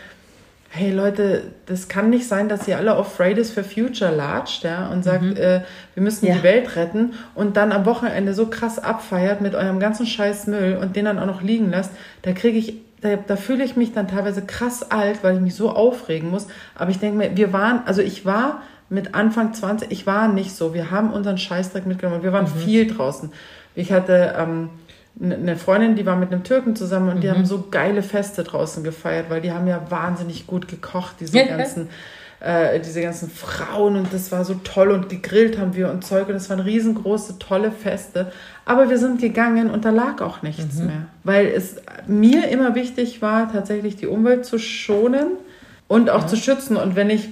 [0.70, 4.88] hey Leute, das kann nicht sein, dass ihr alle auf Fridays for Future latscht ja,
[4.88, 5.60] und sagt, äh,
[5.94, 6.34] wir müssen Ja.
[6.34, 10.78] die Welt retten und dann am Wochenende so krass abfeiert mit eurem ganzen scheiß Müll
[10.80, 11.92] und den dann auch noch liegen lasst.
[12.22, 15.54] Da kriege ich, da, da fühle ich mich dann teilweise krass alt, weil ich mich
[15.54, 16.48] so aufregen muss.
[16.74, 20.54] Aber ich denke mir, wir waren, also ich war mit Anfang 20, ich war nicht
[20.54, 20.74] so.
[20.74, 22.22] Wir haben unseren Scheißdreck mitgenommen.
[22.22, 23.32] Wir waren viel draußen.
[23.74, 24.68] Ich hatte ähm,
[25.16, 28.44] ne- eine Freundin, die war mit einem Türken zusammen und die haben so geile Feste
[28.44, 31.56] draußen gefeiert, weil die haben ja wahnsinnig gut gekocht, diese Ja.
[31.56, 31.88] ganzen,
[32.40, 36.28] äh, diese ganzen Frauen und das war so toll und gegrillt haben wir und Zeug
[36.28, 38.30] und das waren riesengroße, tolle Feste.
[38.66, 41.76] Aber wir sind gegangen und da lag auch nichts mehr, weil es
[42.06, 45.28] mir immer wichtig war, tatsächlich die Umwelt zu schonen
[45.88, 47.30] und auch zu schützen und wenn ich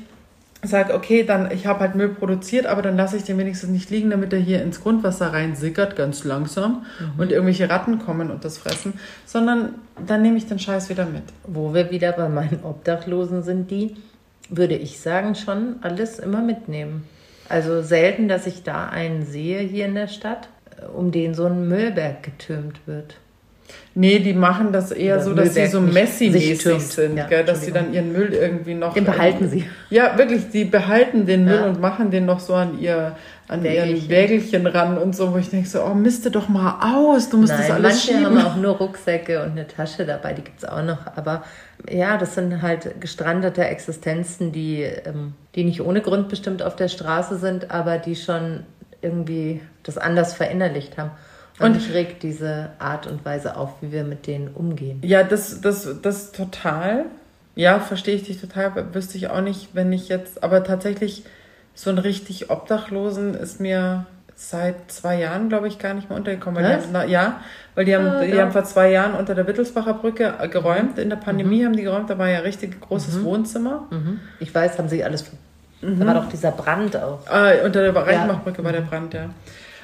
[0.65, 3.91] sage, okay, dann ich habe halt Müll produziert, aber dann lasse ich den wenigstens nicht
[3.91, 6.87] liegen, damit er hier ins Grundwasser rein sickert, ganz langsam
[7.19, 8.95] und irgendwelche Ratten kommen und das fressen,
[9.27, 9.75] sondern
[10.07, 11.25] dann nehme ich den Scheiß wieder mit.
[11.45, 13.97] Wo wir wieder bei meinen Obdachlosen sind, die,
[14.49, 17.05] würde ich sagen, schon alles immer mitnehmen.
[17.49, 20.49] Also selten, dass ich da einen sehe hier in der Stadt,
[20.81, 23.17] äh, um den so ein Müllberg getürmt wird.
[23.95, 26.81] Nee, die machen das eher Oder so, dass sie so türmt.
[26.83, 27.45] sind, Ja, gell?
[27.45, 28.95] dass sie dann ihren Müll irgendwie noch...
[28.95, 29.67] Den behalten sie.
[29.91, 31.67] Ja, wirklich, die behalten den Müll Ja.
[31.67, 33.17] und machen den noch so an ihr
[33.49, 34.09] an ihren Wägelchen.
[34.09, 37.53] Wägelchen ran und so, wo ich denke so, oh, miste doch mal aus, du musst
[37.53, 38.25] das Nein, alles manche schieben.
[38.25, 41.01] haben auch nur Rucksäcke und eine Tasche dabei, die gibt es auch noch.
[41.17, 41.43] Aber
[41.91, 46.89] ja, das sind halt gestrandete Existenzen, die, ähm, die nicht ohne Grund bestimmt auf der
[46.89, 48.61] Straße sind, aber die schon
[49.03, 51.11] irgendwie das anders verinnerlicht haben.
[51.59, 55.01] Und, mich regt diese Art und Weise auf, wie wir mit denen umgehen.
[55.05, 57.05] Ja, das, das, das total.
[57.55, 58.95] Ja, verstehe ich dich total.
[58.95, 61.25] Wüsste ich auch nicht, wenn ich jetzt, aber tatsächlich
[61.75, 66.63] so ein richtig Obdachlosen ist mir seit zwei Jahren, glaube ich, gar nicht mehr untergekommen.
[66.63, 67.41] Weil haben, ja,
[67.75, 70.99] weil die haben, Ah, die haben vor zwei Jahren unter der Wittelsbacher Brücke geräumt.
[70.99, 73.87] In der Pandemie haben die geräumt, da war ja richtig großes Wohnzimmer.
[73.91, 74.21] Mhm.
[74.41, 75.25] Ich weiß, haben sie alles.
[75.81, 77.21] Da war doch dieser Brand auch.
[77.29, 79.31] Äh, unter der Reichenbachbrücke war der Brand, ja.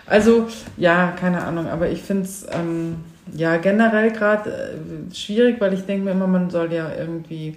[0.08, 0.46] Also,
[0.76, 2.96] ja, keine Ahnung, aber ich finde es ähm,
[3.34, 7.56] ja generell gerade äh, schwierig, weil ich denke mir immer, man soll ja irgendwie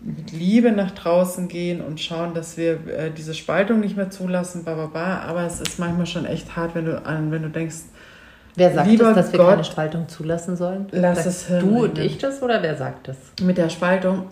[0.00, 4.64] mit Liebe nach draußen gehen und schauen, dass wir äh, diese Spaltung nicht mehr zulassen,
[4.64, 5.20] bla, bla, bla.
[5.20, 7.76] aber es ist manchmal schon echt hart, wenn du an, wenn du denkst,
[8.56, 10.88] Wer sagt Lieber es, dass wir Gott, keine Spaltung zulassen sollen?
[10.90, 13.16] lass Sagst es Hirn Du und ich das oder wer sagt das?
[13.40, 14.26] mit der Spaltung.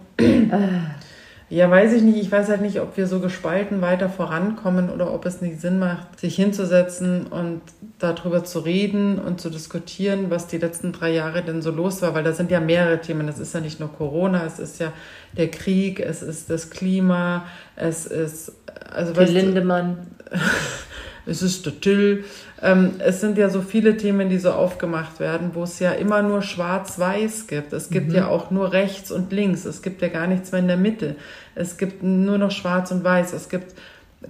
[1.49, 2.19] Ja, weiß ich nicht.
[2.19, 5.79] Ich weiß halt nicht, ob wir so gespalten weiter vorankommen oder ob es nicht Sinn
[5.79, 7.61] macht, sich hinzusetzen und
[8.01, 12.15] darüber zu reden und zu diskutieren, was die letzten drei Jahre denn so los war,
[12.15, 13.29] weil da sind ja mehrere Themen.
[13.29, 14.93] Es ist ja nicht nur Corona, es ist ja
[15.37, 18.53] der Krieg, es ist das Klima, es ist
[18.93, 20.09] also die Lindemann.
[21.27, 22.25] es ist der Till.
[22.63, 26.23] Ähm, es sind ja so viele Themen, die so aufgemacht werden, wo es ja immer
[26.23, 27.73] nur schwarz-weiß gibt.
[27.73, 28.15] Es gibt mhm.
[28.15, 29.65] ja auch nur rechts und links.
[29.65, 31.17] Es gibt ja gar nichts mehr in der Mitte.
[31.55, 33.35] Es gibt nur noch schwarz und weiß.
[33.35, 33.75] Es gibt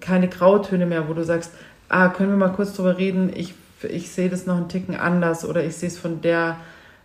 [0.00, 1.52] keine Grautöne mehr, wo du sagst,
[1.88, 3.30] ah, können wir mal kurz drüber reden?
[3.34, 3.54] Ich,
[3.88, 6.56] ich sehe das noch einen Ticken anders oder ich sehe es von der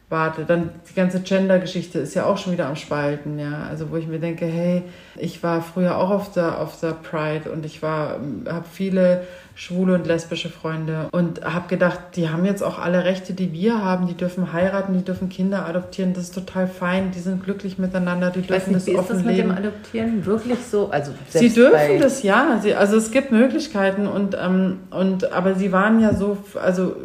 [0.10, 0.46] Warte.
[0.46, 3.68] Dann die ganze Gender-Geschichte ist ja auch schon wieder am Spalten, ja.
[3.70, 4.84] Also wo ich mir denke, hey,
[5.18, 9.24] ich war früher auch auf der, auf der Pride und ich war, habe viele
[9.56, 13.84] schwule und lesbische Freunde und habe gedacht, die haben jetzt auch alle Rechte, die wir
[13.84, 14.08] haben.
[14.08, 16.14] Die dürfen heiraten, die dürfen Kinder adoptieren.
[16.14, 17.12] Das ist total fein.
[17.12, 18.32] Die sind glücklich miteinander.
[18.32, 19.50] Die dürfen nicht, das wie offen ist das leben.
[19.50, 20.90] mit dem Adoptieren wirklich so?
[20.90, 22.60] Also sie dürfen das ja.
[22.62, 26.38] Sie, also es gibt Möglichkeiten und ähm, und aber sie waren ja so.
[26.60, 26.96] Also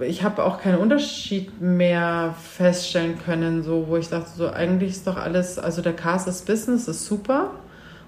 [0.00, 5.06] ich habe auch keinen Unterschied mehr feststellen können, so wo ich dachte, so eigentlich ist
[5.06, 5.58] doch alles.
[5.58, 7.50] Also der Cast ist Business ist super.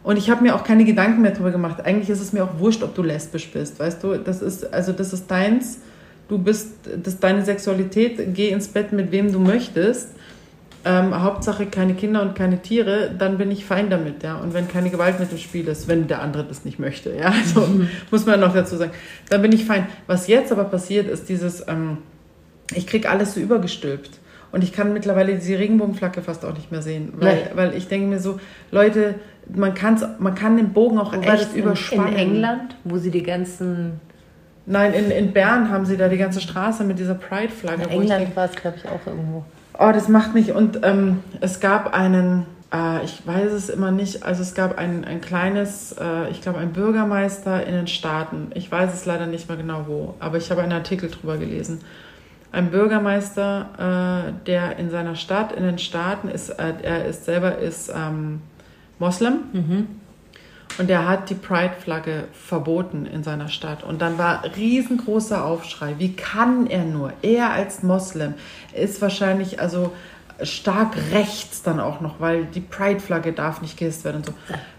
[0.02, 1.84] Und ich habe mir auch keine Gedanken mehr darüber gemacht.
[1.84, 4.16] Eigentlich ist es mir auch wurscht, ob du lesbisch bist, weißt du?
[4.16, 5.80] Das ist, also das ist deins.
[6.28, 8.34] Du bist, das ist deine Sexualität.
[8.34, 10.10] Geh ins Bett mit wem du möchtest.
[10.84, 14.36] Ähm, Hauptsache keine Kinder und keine Tiere, dann bin ich fein damit, ja.
[14.36, 17.26] Und wenn keine Gewalt mit im Spiel ist, wenn der andere das nicht möchte, ja,
[17.26, 17.88] also mhm.
[18.12, 18.92] muss man noch dazu sagen,
[19.28, 19.88] dann bin ich fein.
[20.06, 21.98] Was jetzt aber passiert, ist dieses, ähm,
[22.72, 24.10] ich krieg alles so übergestülpt.
[24.50, 28.06] Und ich kann mittlerweile diese Regenbogenflagge fast auch nicht mehr sehen, weil, weil ich denke
[28.06, 28.40] mir so,
[28.70, 29.16] Leute,
[29.54, 32.12] man, kann's, man kann den Bogen auch wo echt überspannen.
[32.14, 34.00] In England, wo sie die ganzen...
[34.64, 37.84] Nein, in, in Bern haben sie da die ganze Straße mit dieser Pride-Flagge.
[37.84, 39.44] In England war es, glaube ich, auch irgendwo.
[39.78, 40.52] Oh, das macht mich...
[40.52, 42.46] Und ähm, es gab einen...
[42.72, 44.24] Äh, ich weiß es immer nicht.
[44.24, 48.50] Also es gab ein, ein kleines, äh, ich glaube, ein Bürgermeister in den Staaten.
[48.54, 51.80] Ich weiß es leider nicht mehr genau wo, aber ich habe einen Artikel drüber gelesen
[52.52, 57.58] ein Bürgermeister, äh, der in seiner Stadt, in den Staaten ist, äh, er ist selber
[57.58, 58.40] ist ähm,
[58.98, 59.40] Moslem.
[59.52, 59.86] Mhm.
[60.78, 63.82] Und er hat die Pride-Flagge verboten in seiner Stadt.
[63.82, 65.94] Und dann war riesengroßer Aufschrei.
[65.98, 67.12] Wie kann er nur?
[67.22, 68.34] Er als Moslem
[68.74, 69.92] ist wahrscheinlich also
[70.42, 74.32] stark rechts dann auch noch, weil die Pride-Flagge darf nicht gehisst werden und so.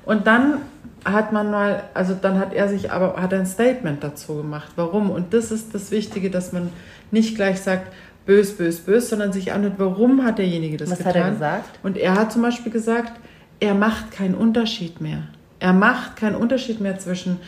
[0.06, 0.60] Und dann
[1.06, 4.72] hat man mal, also dann hat er sich aber, hat ein Statement dazu gemacht.
[4.76, 5.10] Warum?
[5.10, 6.70] Und das ist das Wichtige, dass man
[7.12, 7.92] nicht gleich sagt,
[8.26, 11.14] bös, bös, bös, sondern sich anhört, warum hat derjenige das Was getan.
[11.14, 11.80] Was hat er gesagt?
[11.84, 13.14] Und er hat zum Beispiel gesagt,
[13.60, 15.24] er macht keinen Unterschied mehr.
[15.60, 17.40] Er macht keinen Unterschied mehr zwischen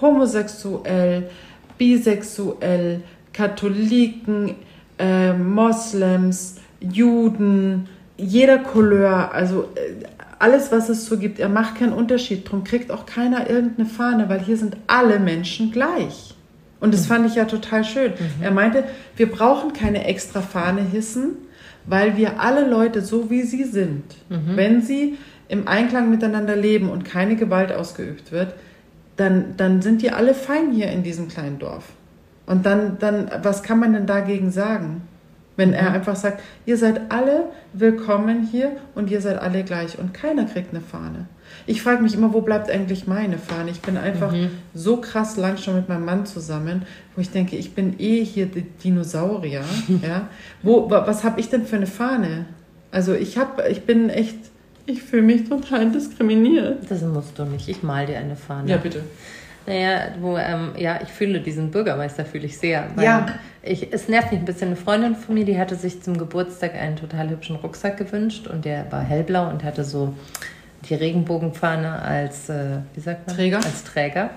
[0.00, 1.30] homosexuell,
[1.78, 3.02] bisexuell,
[3.32, 4.56] Katholiken,
[4.98, 6.56] äh, Moslems,
[6.92, 10.04] Juden, jeder Couleur, also äh,
[10.38, 11.38] alles, was es so gibt.
[11.38, 12.46] Er macht keinen Unterschied.
[12.46, 16.34] Darum kriegt auch keiner irgendeine Fahne, weil hier sind alle Menschen gleich.
[16.80, 17.06] Und das mhm.
[17.06, 18.12] fand ich ja total schön.
[18.12, 18.42] Mhm.
[18.42, 18.84] Er meinte,
[19.16, 21.36] wir brauchen keine extra Fahne hissen,
[21.86, 24.56] weil wir alle Leute, so wie sie sind, mhm.
[24.56, 25.16] wenn sie
[25.48, 28.54] im Einklang miteinander leben und keine Gewalt ausgeübt wird,
[29.16, 31.84] dann, dann sind die alle fein hier in diesem kleinen Dorf.
[32.46, 35.02] Und dann, dann, was kann man denn dagegen sagen?
[35.56, 40.12] Wenn er einfach sagt, ihr seid alle willkommen hier und ihr seid alle gleich und
[40.12, 41.26] keiner kriegt eine Fahne.
[41.66, 43.70] Ich frage mich immer, wo bleibt eigentlich meine Fahne?
[43.70, 44.50] Ich bin einfach mhm.
[44.74, 46.82] so krass lang schon mit meinem Mann zusammen,
[47.14, 49.62] wo ich denke, ich bin eh hier die Dinosaurier.
[50.02, 50.28] ja?
[50.62, 52.46] Wo, was habe ich denn für eine Fahne?
[52.90, 54.36] Also ich habe, ich bin echt,
[54.86, 56.90] ich fühle mich total diskriminiert.
[56.90, 57.68] Das musst du nicht.
[57.68, 58.70] Ich mal dir eine Fahne.
[58.70, 59.02] Ja, bitte.
[59.66, 62.86] Naja, wo, ähm, ja, ich fühle diesen Bürgermeister, fühle ich sehr.
[63.00, 63.26] ja.
[63.66, 64.68] Ich, es nervt mich ein bisschen.
[64.68, 68.66] Eine Freundin von mir, die hatte sich zum Geburtstag einen total hübschen Rucksack gewünscht und
[68.66, 70.12] der war hellblau und hatte so
[70.88, 73.36] die Regenbogenfahne als, äh, wie sagt man?
[73.36, 73.56] Träger.
[73.56, 74.30] Als Träger,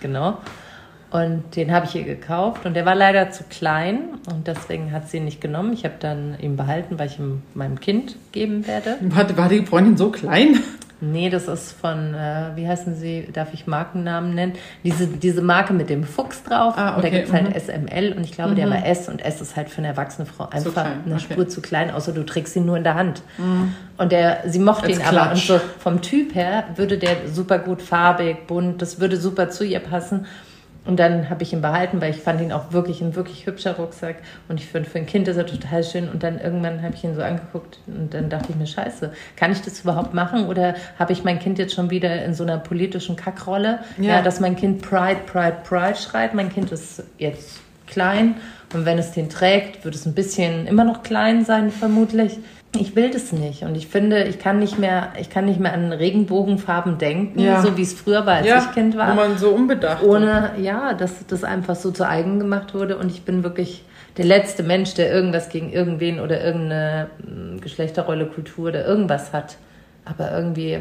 [0.00, 0.38] genau.
[1.10, 5.08] Und den habe ich ihr gekauft und der war leider zu klein und deswegen hat
[5.08, 5.72] sie ihn nicht genommen.
[5.72, 8.98] Ich habe dann ihn behalten, weil ich ihm meinem Kind geben werde.
[9.00, 10.58] War, war die Freundin so klein?
[11.00, 14.54] Nee, das ist von, äh, wie heißen sie, darf ich Markennamen nennen?
[14.82, 16.74] Diese, diese Marke mit dem Fuchs drauf.
[16.76, 16.96] Ah, okay.
[16.96, 17.86] Und da gibt es halt mhm.
[17.86, 18.56] SML und ich glaube, mhm.
[18.56, 21.34] der war S und S ist halt für eine erwachsene Frau einfach eine okay.
[21.34, 23.20] Spur zu klein, außer du trägst ihn nur in der Hand.
[23.36, 23.74] Mhm.
[23.98, 25.16] Und der, sie mochte Als ihn Klatsch.
[25.16, 29.50] aber und so vom Typ her würde der super gut farbig, bunt, das würde super
[29.50, 30.26] zu ihr passen.
[30.86, 33.76] Und dann habe ich ihn behalten, weil ich fand ihn auch wirklich ein wirklich hübscher
[33.76, 34.16] Rucksack.
[34.48, 36.08] Und ich finde, für ein Kind ist er total schön.
[36.08, 39.52] Und dann irgendwann habe ich ihn so angeguckt und dann dachte ich mir, scheiße, kann
[39.52, 40.46] ich das überhaupt machen?
[40.46, 43.80] Oder habe ich mein Kind jetzt schon wieder in so einer politischen Kackrolle?
[43.98, 44.16] Ja.
[44.16, 46.34] ja, dass mein Kind Pride, Pride, Pride schreit.
[46.34, 48.36] Mein Kind ist jetzt klein.
[48.74, 52.38] Und wenn es den trägt, wird es ein bisschen immer noch klein sein, vermutlich.
[52.80, 53.62] Ich will das nicht.
[53.62, 57.62] Und ich finde, ich kann nicht mehr, ich kann nicht mehr an Regenbogenfarben denken, ja.
[57.62, 59.10] so wie es früher war, als ja, ich Kind war.
[59.10, 60.02] Wo man so unbedacht.
[60.02, 62.96] Ohne, ja, dass das einfach so zu eigen gemacht wurde.
[62.96, 63.84] Und ich bin wirklich
[64.16, 69.56] der letzte Mensch, der irgendwas gegen irgendwen oder irgendeine hm, Geschlechterrolle, Kultur oder irgendwas hat.
[70.04, 70.78] Aber irgendwie.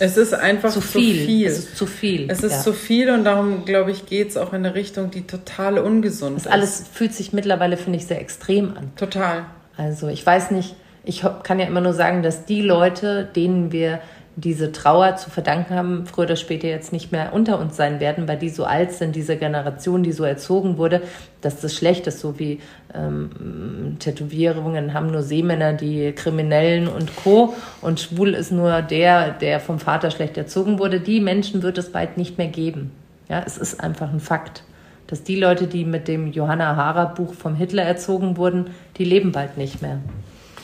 [0.00, 1.18] Es ist einfach zu viel.
[1.18, 1.46] Zu viel.
[1.46, 2.30] Es ist zu viel.
[2.30, 2.60] Es ist ja.
[2.60, 6.36] zu viel und darum, glaube ich, geht es auch in eine Richtung, die total ungesund
[6.36, 6.52] das ist.
[6.52, 8.92] Alles fühlt sich mittlerweile, finde ich, sehr extrem an.
[8.96, 9.46] Total.
[9.76, 10.74] Also ich weiß nicht,
[11.04, 14.00] ich kann ja immer nur sagen, dass die Leute, denen wir
[14.38, 18.28] diese Trauer zu verdanken haben, früher oder später jetzt nicht mehr unter uns sein werden,
[18.28, 21.02] weil die so alt sind, diese Generation, die so erzogen wurde,
[21.40, 22.60] dass das schlecht ist, so wie
[22.94, 27.54] ähm, Tätowierungen haben nur Seemänner, die Kriminellen und Co.
[27.80, 31.00] Und schwul ist nur der, der vom Vater schlecht erzogen wurde.
[31.00, 32.92] Die Menschen wird es bald nicht mehr geben.
[33.28, 34.62] Ja, es ist einfach ein Fakt,
[35.08, 39.32] dass die Leute, die mit dem Johanna Hara Buch vom Hitler erzogen wurden, die leben
[39.32, 39.98] bald nicht mehr.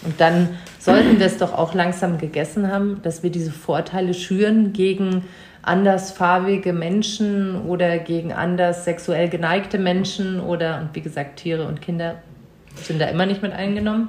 [0.04, 4.72] Und dann sollten wir es doch auch langsam gegessen haben, dass wir diese Vorteile schüren
[4.72, 5.24] gegen
[5.62, 12.16] andersfarbige Menschen oder gegen anders sexuell geneigte Menschen oder, und wie gesagt, Tiere und Kinder
[12.82, 14.08] sind da immer nicht mit eingenommen.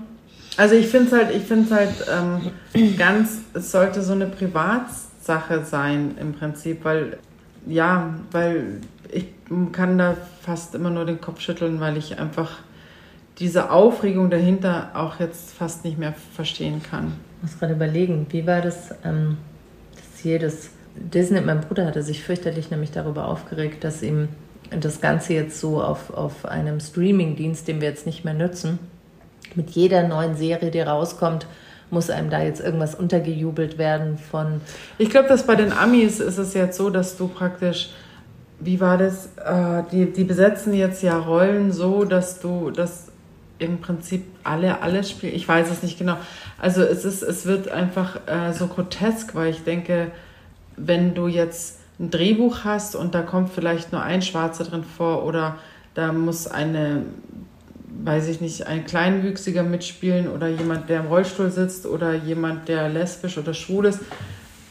[0.58, 5.64] Also ich finde es halt, ich finde halt ähm, ganz, es sollte so eine Privatsache
[5.64, 7.18] sein im Prinzip, weil
[7.68, 8.82] ja, weil
[9.12, 9.26] ich
[9.72, 12.60] kann da fast immer nur den Kopf schütteln, weil ich einfach
[13.40, 17.14] diese Aufregung dahinter auch jetzt fast nicht mehr verstehen kann.
[17.38, 19.38] Ich muss gerade überlegen, wie war das, ähm,
[19.96, 24.30] dass jedes Disney, mein Bruder hatte sich fürchterlich nämlich darüber aufgeregt, dass ihm
[24.72, 28.80] das Ganze jetzt so auf, auf einem Streaming-Dienst, den wir jetzt nicht mehr nutzen,
[29.56, 31.46] mit jeder neuen Serie, die rauskommt,
[31.92, 34.62] muss einem da jetzt irgendwas untergejubelt werden von.
[34.98, 37.92] Ich glaube, dass bei den Amis ist es jetzt so, dass du praktisch,
[38.60, 43.12] wie war das, äh, die, die besetzen jetzt ja Rollen so, dass du, dass
[43.60, 45.34] im Prinzip alle alles spielen.
[45.34, 46.18] Ich weiß es nicht genau.
[46.60, 50.12] Also es ist, es wird einfach äh, so grotesk, weil ich denke,
[50.78, 55.24] wenn du jetzt ein Drehbuch hast und da kommt vielleicht nur ein Schwarzer drin vor
[55.24, 55.58] oder
[55.94, 57.04] da muss eine,
[58.04, 62.90] weiß ich nicht, ein Kleinwüchsiger mitspielen oder jemand, der im Rollstuhl sitzt oder jemand, der
[62.90, 64.00] lesbisch oder schwul ist.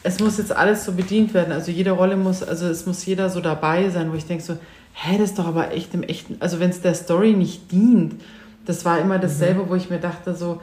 [0.03, 1.51] Es muss jetzt alles so bedient werden.
[1.51, 4.55] Also jede Rolle muss, also es muss jeder so dabei sein, wo ich denke so,
[4.93, 8.21] hä, das ist doch aber echt im echten, also wenn es der Story nicht dient
[8.65, 9.69] das war immer dasselbe, mhm.
[9.69, 10.61] wo ich mir dachte, so,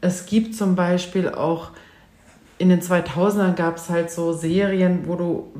[0.00, 1.70] es gibt zum Beispiel auch
[2.58, 5.52] in den 2000ern gab es halt so Serien, wo du,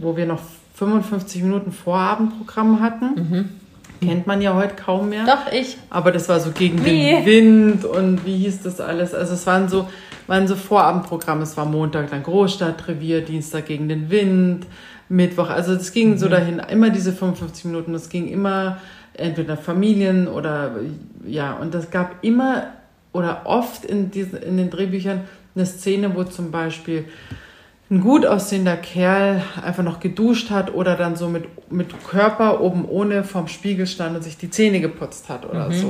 [0.00, 0.40] wo wir noch
[0.74, 3.14] 55 Minuten Vorabendprogramm hatten.
[3.14, 3.48] Mhm.
[4.00, 5.24] Kennt man ja heute kaum mehr.
[5.24, 5.78] Doch, ich.
[5.88, 7.10] Aber das war so gegen wie?
[7.10, 9.14] den Wind und wie hieß das alles?
[9.14, 9.88] Also es waren so,
[10.26, 11.42] waren so Vorabendprogramme.
[11.42, 14.66] Es war Montag dann Großstadtrevier, Dienstag gegen den Wind,
[15.08, 15.48] Mittwoch.
[15.48, 16.18] Also es ging mhm.
[16.18, 17.94] so dahin, immer diese 55 Minuten.
[17.94, 18.78] Es ging immer
[19.16, 20.76] entweder Familien oder
[21.26, 22.68] ja, und es gab immer
[23.12, 25.22] oder oft in, diesen, in den Drehbüchern
[25.54, 27.06] eine Szene, wo zum Beispiel
[27.90, 32.84] ein gut aussehender Kerl einfach noch geduscht hat oder dann so mit, mit Körper oben
[32.84, 35.74] ohne vorm Spiegel stand und sich die Zähne geputzt hat oder mhm.
[35.74, 35.88] so.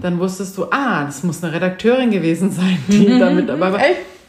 [0.00, 3.18] Dann wusstest du, ah, das muss eine Redakteurin gewesen sein, die mhm.
[3.20, 3.80] damit dabei war.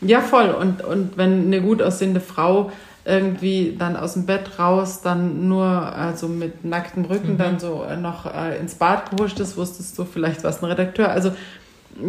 [0.02, 0.50] Ja, voll.
[0.50, 2.72] Und, und wenn eine gut aussehende Frau
[3.10, 7.38] irgendwie dann aus dem Bett raus, dann nur also mit nacktem Rücken mhm.
[7.38, 11.10] dann so äh, noch äh, ins Bad gehuscht ist, wusstest du vielleicht was ein Redakteur.
[11.10, 11.32] Also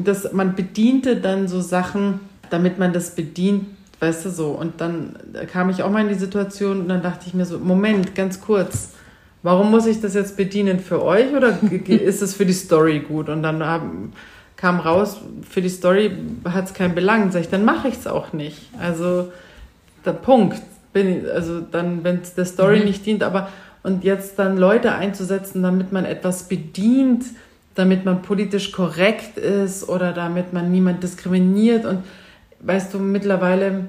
[0.04, 2.20] das, man bediente dann so Sachen,
[2.50, 3.66] damit man das bedient,
[4.00, 4.50] weißt du so.
[4.50, 5.16] Und dann
[5.50, 8.40] kam ich auch mal in die Situation und dann dachte ich mir so, Moment, ganz
[8.40, 8.90] kurz,
[9.42, 13.28] warum muss ich das jetzt bedienen für euch oder ist es für die Story gut?
[13.28, 14.12] Und dann haben,
[14.56, 16.12] kam raus, für die Story
[16.44, 17.32] hat es keinen Belang.
[17.32, 18.68] Sag ich, dann mache ich es auch nicht.
[18.78, 19.32] Also
[20.04, 20.60] der Punkt
[20.92, 22.84] bin also dann, wenn es der Story mhm.
[22.84, 23.48] nicht dient, aber
[23.82, 27.24] und jetzt dann Leute einzusetzen, damit man etwas bedient,
[27.74, 31.86] damit man politisch korrekt ist oder damit man niemand diskriminiert.
[31.86, 32.04] Und
[32.60, 33.86] weißt du, mittlerweile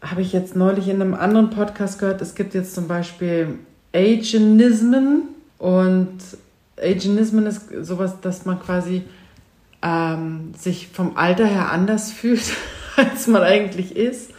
[0.00, 3.58] habe ich jetzt neulich in einem anderen Podcast gehört, es gibt jetzt zum Beispiel
[3.92, 5.22] Agenismen
[5.58, 6.18] und
[6.80, 9.02] Agenismen ist sowas, dass man quasi
[9.82, 12.52] ähm, sich vom Alter her anders fühlt,
[12.96, 14.30] als man eigentlich ist.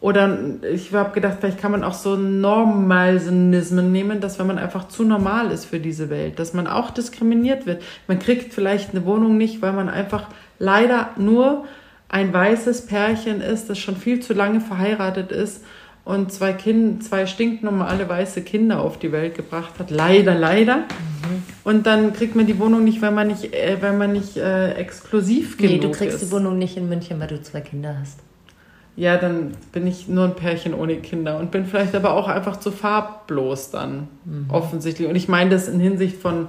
[0.00, 0.38] Oder
[0.72, 5.04] ich habe gedacht, vielleicht kann man auch so Normalsenismen nehmen, dass wenn man einfach zu
[5.04, 7.82] normal ist für diese Welt, dass man auch diskriminiert wird.
[8.08, 10.28] Man kriegt vielleicht eine Wohnung nicht, weil man einfach
[10.58, 11.66] leider nur
[12.08, 15.64] ein weißes Pärchen ist, das schon viel zu lange verheiratet ist
[16.06, 19.90] und zwei, kind, zwei stinknormale weiße Kinder auf die Welt gebracht hat.
[19.90, 20.78] Leider, leider.
[20.78, 21.42] Mhm.
[21.62, 24.72] Und dann kriegt man die Wohnung nicht, weil man nicht, äh, weil man nicht äh,
[24.72, 25.80] exklusiv genug ist.
[25.82, 26.24] Nee, du kriegst ist.
[26.24, 28.18] die Wohnung nicht in München, weil du zwei Kinder hast
[28.96, 32.58] ja, dann bin ich nur ein Pärchen ohne Kinder und bin vielleicht aber auch einfach
[32.58, 34.46] zu farblos dann, mhm.
[34.48, 35.08] offensichtlich.
[35.08, 36.48] Und ich meine das in Hinsicht von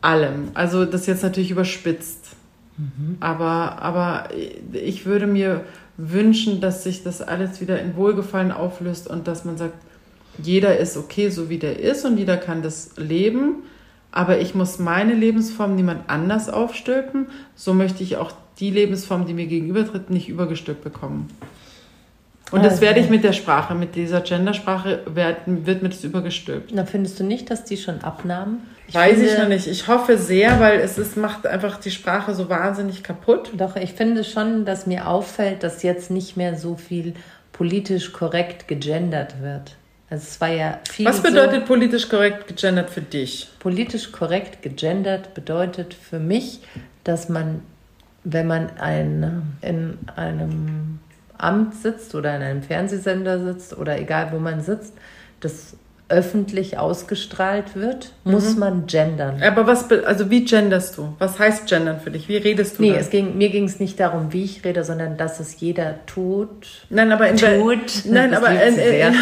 [0.00, 0.48] allem.
[0.54, 2.30] Also das jetzt natürlich überspitzt.
[2.76, 3.18] Mhm.
[3.20, 4.28] Aber, aber
[4.72, 5.64] ich würde mir
[5.96, 9.74] wünschen, dass sich das alles wieder in Wohlgefallen auflöst und dass man sagt,
[10.42, 13.56] jeder ist okay, so wie der ist und jeder kann das leben,
[14.10, 17.26] aber ich muss meine Lebensform niemand anders aufstülpen.
[17.54, 21.28] So möchte ich auch die Lebensform, die mir gegenübertritt, nicht übergestülpt bekommen.
[22.50, 26.72] Und das werde ich mit der Sprache, mit dieser Gendersprache, wird, wird mir das übergestülpt.
[26.74, 28.62] Na, findest du nicht, dass die schon abnahmen?
[28.88, 29.66] Ich Weiß finde, ich noch nicht.
[29.68, 33.52] Ich hoffe sehr, weil es ist, macht einfach die Sprache so wahnsinnig kaputt.
[33.56, 37.14] Doch, ich finde schon, dass mir auffällt, dass jetzt nicht mehr so viel
[37.52, 39.76] politisch korrekt gegendert wird.
[40.10, 41.06] Also es war ja viel.
[41.06, 43.48] Was bedeutet so, politisch korrekt gegendert für dich?
[43.60, 46.58] Politisch korrekt gegendert bedeutet für mich,
[47.04, 47.62] dass man,
[48.24, 50.98] wenn man ein, in einem
[51.38, 54.94] Amt sitzt oder in einem Fernsehsender sitzt oder egal wo man sitzt,
[55.40, 55.74] das
[56.10, 58.58] öffentlich ausgestrahlt wird, muss mhm.
[58.58, 59.40] man gendern.
[59.42, 61.14] Aber was, also wie genderst du?
[61.18, 62.28] Was heißt gendern für dich?
[62.28, 62.82] Wie redest du?
[62.82, 66.04] Nee, es ging, mir ging es nicht darum, wie ich rede, sondern dass es jeder
[66.06, 66.66] tut.
[66.90, 68.04] Nein, aber in tut.
[68.06, 69.14] Nein, aber in, in,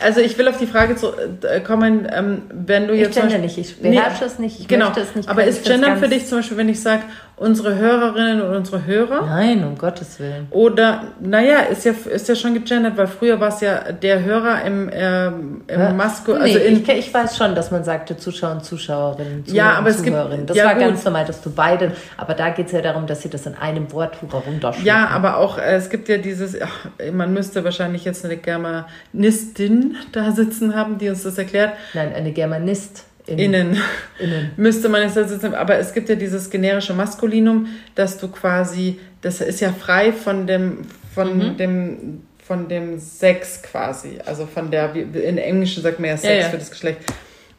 [0.00, 1.08] also ich will auf die Frage zu,
[1.42, 3.16] äh, kommen, ähm, wenn du jetzt.
[3.16, 5.28] Ich gender nicht, ich beherrsche nee, es nicht, ich genau, möchte es nicht.
[5.28, 7.02] Aber ist Gendern für dich zum Beispiel, wenn ich sage,
[7.40, 9.24] unsere Hörerinnen und unsere Hörer?
[9.24, 10.46] Nein, um Gottes Willen.
[10.50, 14.62] Oder, naja, ist ja, ist ja schon gegendert, weil früher war es ja der Hörer
[14.62, 15.92] im, äh, im ja.
[15.94, 16.34] Masko.
[16.34, 19.72] Also nee, in, ich, ich, weiß schon, dass man sagte Zuschauer und Zuschauerinnen, Zuhörer ja,
[19.72, 20.16] aber es Gibt,
[20.50, 20.82] das ja, war gut.
[20.82, 23.54] ganz normal, dass du beide, aber da geht es ja darum, dass sie das in
[23.54, 24.84] einem Wort runterschreiben.
[24.84, 29.96] Ja, aber auch, äh, es gibt ja dieses, ach, man müsste wahrscheinlich jetzt eine Germanistin
[30.12, 31.72] da sitzen haben, die uns das erklärt.
[31.94, 33.04] Nein, eine Germanist.
[33.38, 33.76] Innen.
[34.18, 34.50] Innen.
[34.56, 39.40] Müsste man es jetzt, aber es gibt ja dieses generische Maskulinum, dass du quasi, das
[39.40, 40.78] ist ja frei von dem,
[41.14, 41.56] von mhm.
[41.56, 46.40] dem, von dem Sex quasi, also von der, in Englisch sagt man ja Sex ja,
[46.40, 46.48] ja.
[46.48, 47.00] für das Geschlecht,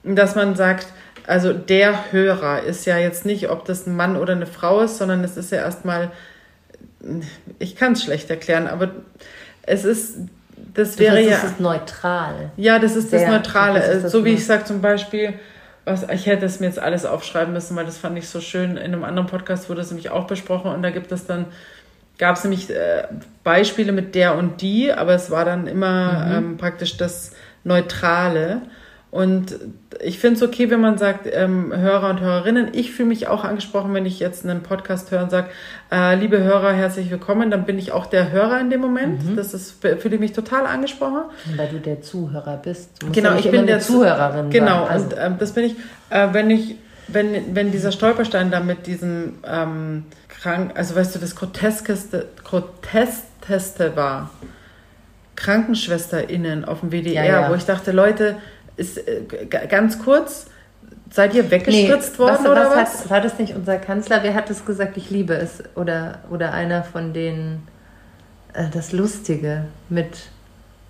[0.04, 0.88] dass man sagt,
[1.28, 4.98] also der Hörer ist ja jetzt nicht, ob das ein Mann oder eine Frau ist,
[4.98, 6.12] sondern es ist ja erstmal,
[7.60, 8.92] ich kann es schlecht erklären, aber
[9.64, 10.18] es ist
[10.74, 11.32] das wäre das ja.
[11.32, 12.52] Das ist neutral.
[12.58, 13.80] Ja, das ist Sehr, das Neutrale.
[13.80, 15.34] Das ist das so wie ich sage zum Beispiel,
[15.86, 18.72] was, ich hätte es mir jetzt alles aufschreiben müssen, weil das fand ich so schön.
[18.72, 21.46] In einem anderen Podcast wurde es nämlich auch besprochen und da gibt es dann,
[22.18, 23.08] gab es nämlich äh,
[23.44, 26.34] Beispiele mit der und die, aber es war dann immer mhm.
[26.34, 27.32] ähm, praktisch das
[27.64, 28.62] Neutrale.
[29.12, 29.60] Und
[30.00, 33.44] ich finde es okay, wenn man sagt, ähm, Hörer und Hörerinnen, ich fühle mich auch
[33.44, 35.50] angesprochen, wenn ich jetzt einen Podcast höre und sage,
[35.92, 39.26] äh, liebe Hörer, herzlich willkommen, dann bin ich auch der Hörer in dem Moment.
[39.26, 39.36] Mhm.
[39.36, 41.24] Das ist, fühle ich mich total angesprochen.
[41.58, 42.90] Weil du der Zuhörer bist.
[43.12, 44.50] genau, ich bin der Zuhörerin.
[44.50, 45.08] Genau, also.
[45.08, 45.76] und ähm, das bin ich,
[46.10, 46.76] äh, wenn ich,
[47.10, 53.94] wenn, wenn dieser Stolperstein da mit diesem ähm, krank, also weißt du, das groteskeste, groteskeste
[53.98, 54.30] war,
[55.36, 57.50] KrankenschwesterInnen auf dem WDR, ja, ja.
[57.50, 58.38] wo ich dachte, Leute,
[58.82, 60.48] ist äh, ganz kurz,
[61.10, 63.04] seid ihr weggespritzt nee, worden was, oder was?
[63.04, 64.20] Hat, war das nicht unser Kanzler?
[64.24, 65.64] Wer hat es gesagt, ich liebe es?
[65.76, 67.68] Oder, oder einer von den,
[68.54, 70.18] äh, das Lustige mit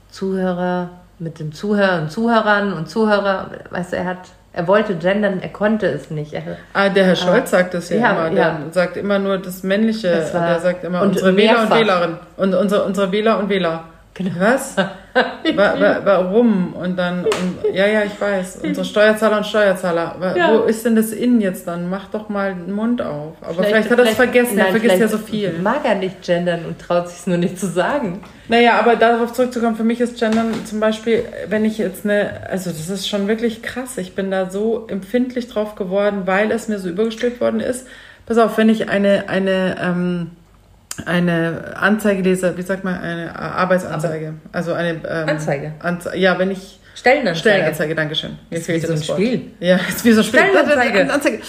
[0.09, 0.89] Zuhörer,
[1.19, 5.49] mit dem Zuhörer und Zuhörern und Zuhörer, weißt du, er hat er wollte gendern, er
[5.49, 6.33] konnte es nicht.
[6.33, 8.29] Er, ah, der Herr Scholz ah, sagt das ja, ja immer.
[8.29, 8.59] Der ja.
[8.71, 10.09] sagt immer nur das Männliche.
[10.09, 12.17] Das der sagt immer unsere Wähler und Wählerinnen.
[12.35, 13.85] Und unsere, unsere Wähler und Wähler.
[14.13, 14.31] Genau.
[14.37, 14.75] Was?
[15.55, 16.73] Warum?
[16.73, 18.59] Und dann, und, ja, ja, ich weiß.
[18.63, 20.33] Unsere Steuerzahler und Steuerzahler.
[20.35, 20.53] Ja.
[20.53, 21.89] Wo ist denn das Innen jetzt dann?
[21.89, 23.35] Mach doch mal den Mund auf.
[23.41, 24.55] Aber vielleicht, vielleicht hat er es vergessen.
[24.55, 25.53] Nein, er vergisst ja so viel.
[25.61, 28.21] Mag er nicht gendern und traut sich es nur nicht zu sagen.
[28.47, 32.69] Naja, aber darauf zurückzukommen, für mich ist Gendern zum Beispiel, wenn ich jetzt eine, also
[32.69, 33.97] das ist schon wirklich krass.
[33.97, 37.87] Ich bin da so empfindlich drauf geworden, weil es mir so übergestülpt worden ist.
[38.25, 40.31] Pass auf, wenn ich eine, eine, ähm,
[41.05, 44.33] eine Anzeige lese, wie sagt man, eine Arbeitsanzeige.
[44.51, 45.73] Also eine ähm, Anzeige.
[45.79, 46.79] Anze ja, wenn ich.
[46.95, 47.39] Stellenanzeige.
[47.39, 48.37] Stellenanzeige, Dankeschön.
[48.49, 49.51] Jetzt ist wie so ein Spiel.
[49.59, 50.39] Ja, ist wie so ein Spiel.
[50.39, 51.13] Stellenanzeige.
[51.13, 51.39] Anzeige.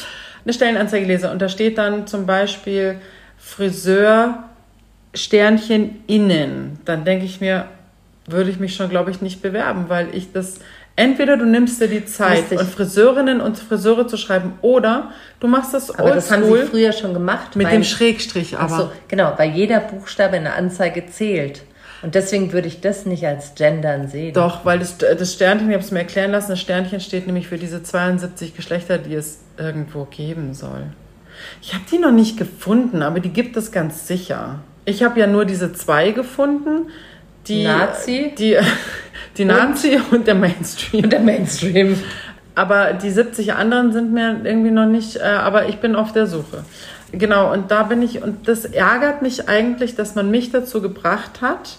[0.45, 2.97] Eine Stellenanzeige lese und da steht dann zum Beispiel
[3.39, 4.45] Friseur
[5.15, 6.79] Sternchen innen.
[6.85, 7.67] Dann denke ich mir,
[8.27, 10.61] würde ich mich schon, glaube ich, nicht bewerben, weil ich das
[10.95, 15.73] Entweder du nimmst dir die Zeit und Friseurinnen und Friseure zu schreiben oder du machst
[15.73, 17.57] das Aber das haben sie früher schon gemacht.
[17.57, 18.77] Mit dem Schrägstrich aber.
[18.77, 21.63] So, genau, weil jeder Buchstabe in der Anzeige zählt.
[22.03, 24.35] Und deswegen würde ich das nicht als Gendern sehen.
[24.35, 27.47] Doch, weil das, das Sternchen, ich habe es mir erklären lassen, das Sternchen steht nämlich
[27.47, 30.87] für diese 72 Geschlechter, die es irgendwo geben soll.
[31.63, 34.61] Ich habe die noch nicht gefunden, aber die gibt es ganz sicher.
[34.85, 36.89] Ich habe ja nur diese zwei gefunden
[37.49, 38.57] die Nazi, die,
[39.37, 41.05] die Nazi und, und der Mainstream.
[41.05, 41.99] Und der Mainstream.
[42.55, 46.27] Aber die 70 anderen sind mir irgendwie noch nicht, äh, aber ich bin auf der
[46.27, 46.65] Suche.
[47.13, 51.43] Genau, und da bin ich, und das ärgert mich eigentlich, dass man mich dazu gebracht
[51.43, 51.77] hat,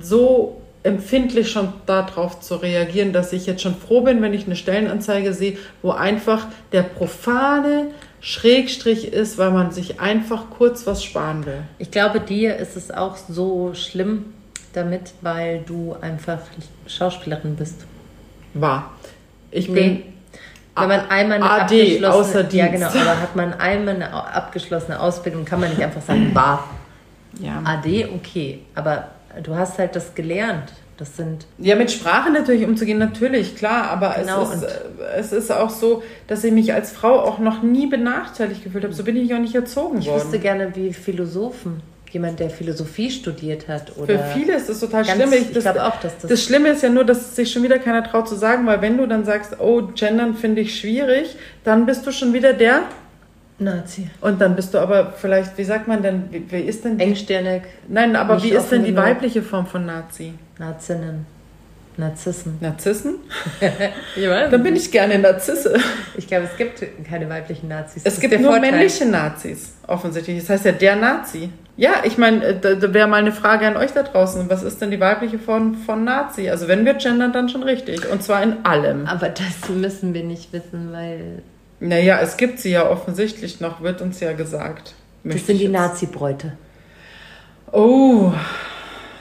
[0.00, 4.54] so empfindlich schon darauf zu reagieren, dass ich jetzt schon froh bin, wenn ich eine
[4.54, 7.88] Stellenanzeige sehe, wo einfach der profane
[8.20, 11.62] Schrägstrich ist, weil man sich einfach kurz was sparen will.
[11.78, 14.32] Ich glaube, dir ist es auch so schlimm
[14.76, 16.38] damit, weil du einfach
[16.86, 17.84] Schauspielerin bist.
[18.54, 18.90] War.
[19.50, 19.74] Ich Nee.
[19.80, 20.02] bin
[20.78, 25.44] Wenn man einmal eine AD, abgeschlossene, ja genau, aber hat man einmal eine abgeschlossene Ausbildung,
[25.44, 26.68] kann man nicht einfach sagen, war
[27.40, 27.60] ja.
[27.64, 29.08] AD, okay, aber
[29.42, 30.72] du hast halt das gelernt.
[30.98, 34.68] Das sind Ja, mit Sprache natürlich umzugehen, natürlich, klar, aber Genau, es, ist, äh,
[35.18, 38.94] es ist auch so, dass ich mich als Frau auch noch nie benachteiligt gefühlt habe.
[38.94, 40.40] So bin ich auch nicht erzogen Ich wüsste worden.
[40.40, 45.20] gerne, wie Philosophen, jemand, der Philosophie studiert hat Für oder viele ist es total ganz,
[45.22, 45.32] schlimm.
[45.32, 47.78] ich das, glaube auch, dass das, das Schlimme ist ja nur, dass sich schon wieder
[47.78, 51.86] keiner traut zu sagen, weil wenn du dann sagst, oh, gendern finde ich schwierig, dann
[51.86, 52.82] bist du schon wieder der
[53.58, 54.08] Nazi.
[54.20, 57.04] und dann bist du aber vielleicht, wie sagt man denn, wie, wie ist denn die,
[57.04, 59.04] Engstirnig, nein, aber wie ist denn die genug.
[59.04, 60.34] weibliche Form von Nazi?
[60.58, 61.24] Nazinnen,
[61.96, 62.58] Narzissen.
[62.60, 63.14] Narzissen?
[64.16, 65.74] Ich, weiß Dann bin ich gerne Narzisse.
[66.16, 68.02] ich glaube, es gibt keine weiblichen Nazis.
[68.04, 68.70] Es Das gibt nur Vorteil.
[68.72, 70.40] männliche Nazis, offensichtlich.
[70.40, 71.48] Das heißt ja der Nazi.
[71.76, 74.48] Ja, ich meine, äh, da, da wäre mal eine Frage an euch da draußen.
[74.48, 76.48] Was ist denn die weibliche Form von Nazi?
[76.48, 78.10] Also wenn wir gendern, dann schon richtig.
[78.10, 79.06] Und zwar in allem.
[79.06, 81.42] Aber das müssen wir nicht wissen, weil
[81.80, 84.94] Naja, es gibt sie ja offensichtlich noch, wird uns ja gesagt.
[85.24, 86.52] das sind die Nazi-Bräute.
[87.72, 88.32] Oh,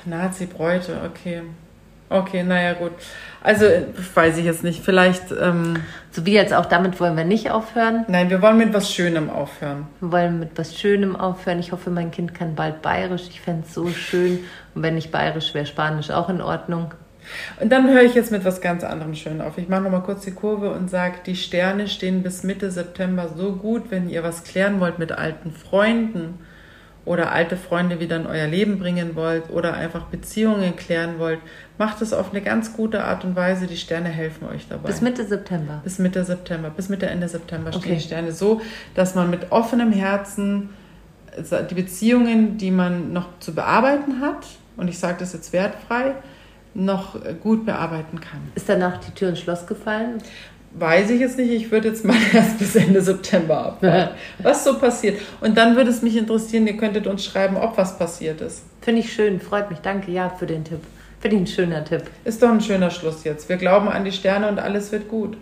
[0.06, 1.42] Nazi-Bräute, okay.
[2.20, 2.92] Okay, naja, gut.
[3.42, 3.66] Also,
[4.16, 4.84] weiß ich jetzt nicht.
[4.84, 5.78] Vielleicht, ähm,
[6.12, 8.06] So wie jetzt auch damit wollen wir nicht aufhören.
[8.08, 9.88] nein, wir wollen mit was Schönem aufhören.
[10.00, 11.60] Wir wollen mit was Schönem aufhören.
[11.60, 13.28] Ich hoffe, mein Kind kann bald Bayerisch.
[13.30, 14.40] Ich fände es so schön.
[14.74, 16.94] Und wenn nicht Bayerisch, wäre Spanisch auch in Ordnung.
[17.60, 19.58] Und dann höre ich jetzt mit was ganz anderem schön auf.
[19.58, 23.54] Ich mache nochmal kurz die Kurve und sage, die Sterne stehen bis Mitte September so
[23.54, 26.40] gut, wenn ihr was klären wollt mit alten Freunden
[27.06, 31.40] oder alte Freunde wieder in euer Leben bringen wollt oder einfach Beziehungen klären wollt.
[31.78, 33.68] Macht es auf eine ganz gute Art und Weise.
[33.68, 34.88] Die Sterne helfen euch dabei.
[34.88, 35.82] Bis Mitte September.
[35.84, 37.96] Bis Mitte September, bis Mitte Ende September stehen Okay.
[37.96, 38.62] die Sterne so,
[38.96, 40.70] dass man mit offenem Herzen
[41.38, 44.48] die Beziehungen, die man noch zu bearbeiten hat,
[44.78, 46.14] und ich sage das jetzt wertfrei,
[46.74, 48.40] noch gut bearbeiten kann.
[48.56, 50.18] Ist danach die Tür ins Schloss gefallen?
[50.78, 54.78] Weiß ich jetzt nicht, ich würde jetzt mal erst bis Ende September abwarten, was so
[54.78, 55.22] passiert.
[55.40, 58.64] Und dann würde es mich interessieren, ihr könntet uns schreiben, ob was passiert ist.
[58.82, 59.40] Finde ich schön.
[59.40, 59.80] Freut mich.
[59.80, 60.82] Danke, ja, für den Tipp.
[61.22, 62.04] Finde ich ein schöner Tipp.
[62.26, 63.48] Ist doch ein schöner Schluss jetzt.
[63.48, 65.38] Wir glauben an die Sterne und alles wird gut.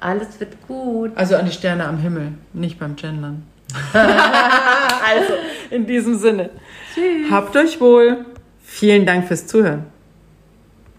[0.00, 1.12] Alles wird gut.
[1.14, 3.42] Also an die Sterne am Himmel, nicht beim Gendern.
[3.92, 5.32] also,
[5.70, 6.50] in diesem Sinne.
[6.94, 7.30] Tschüss.
[7.30, 8.26] Habt euch wohl.
[8.62, 9.93] Vielen Dank fürs Zuhören.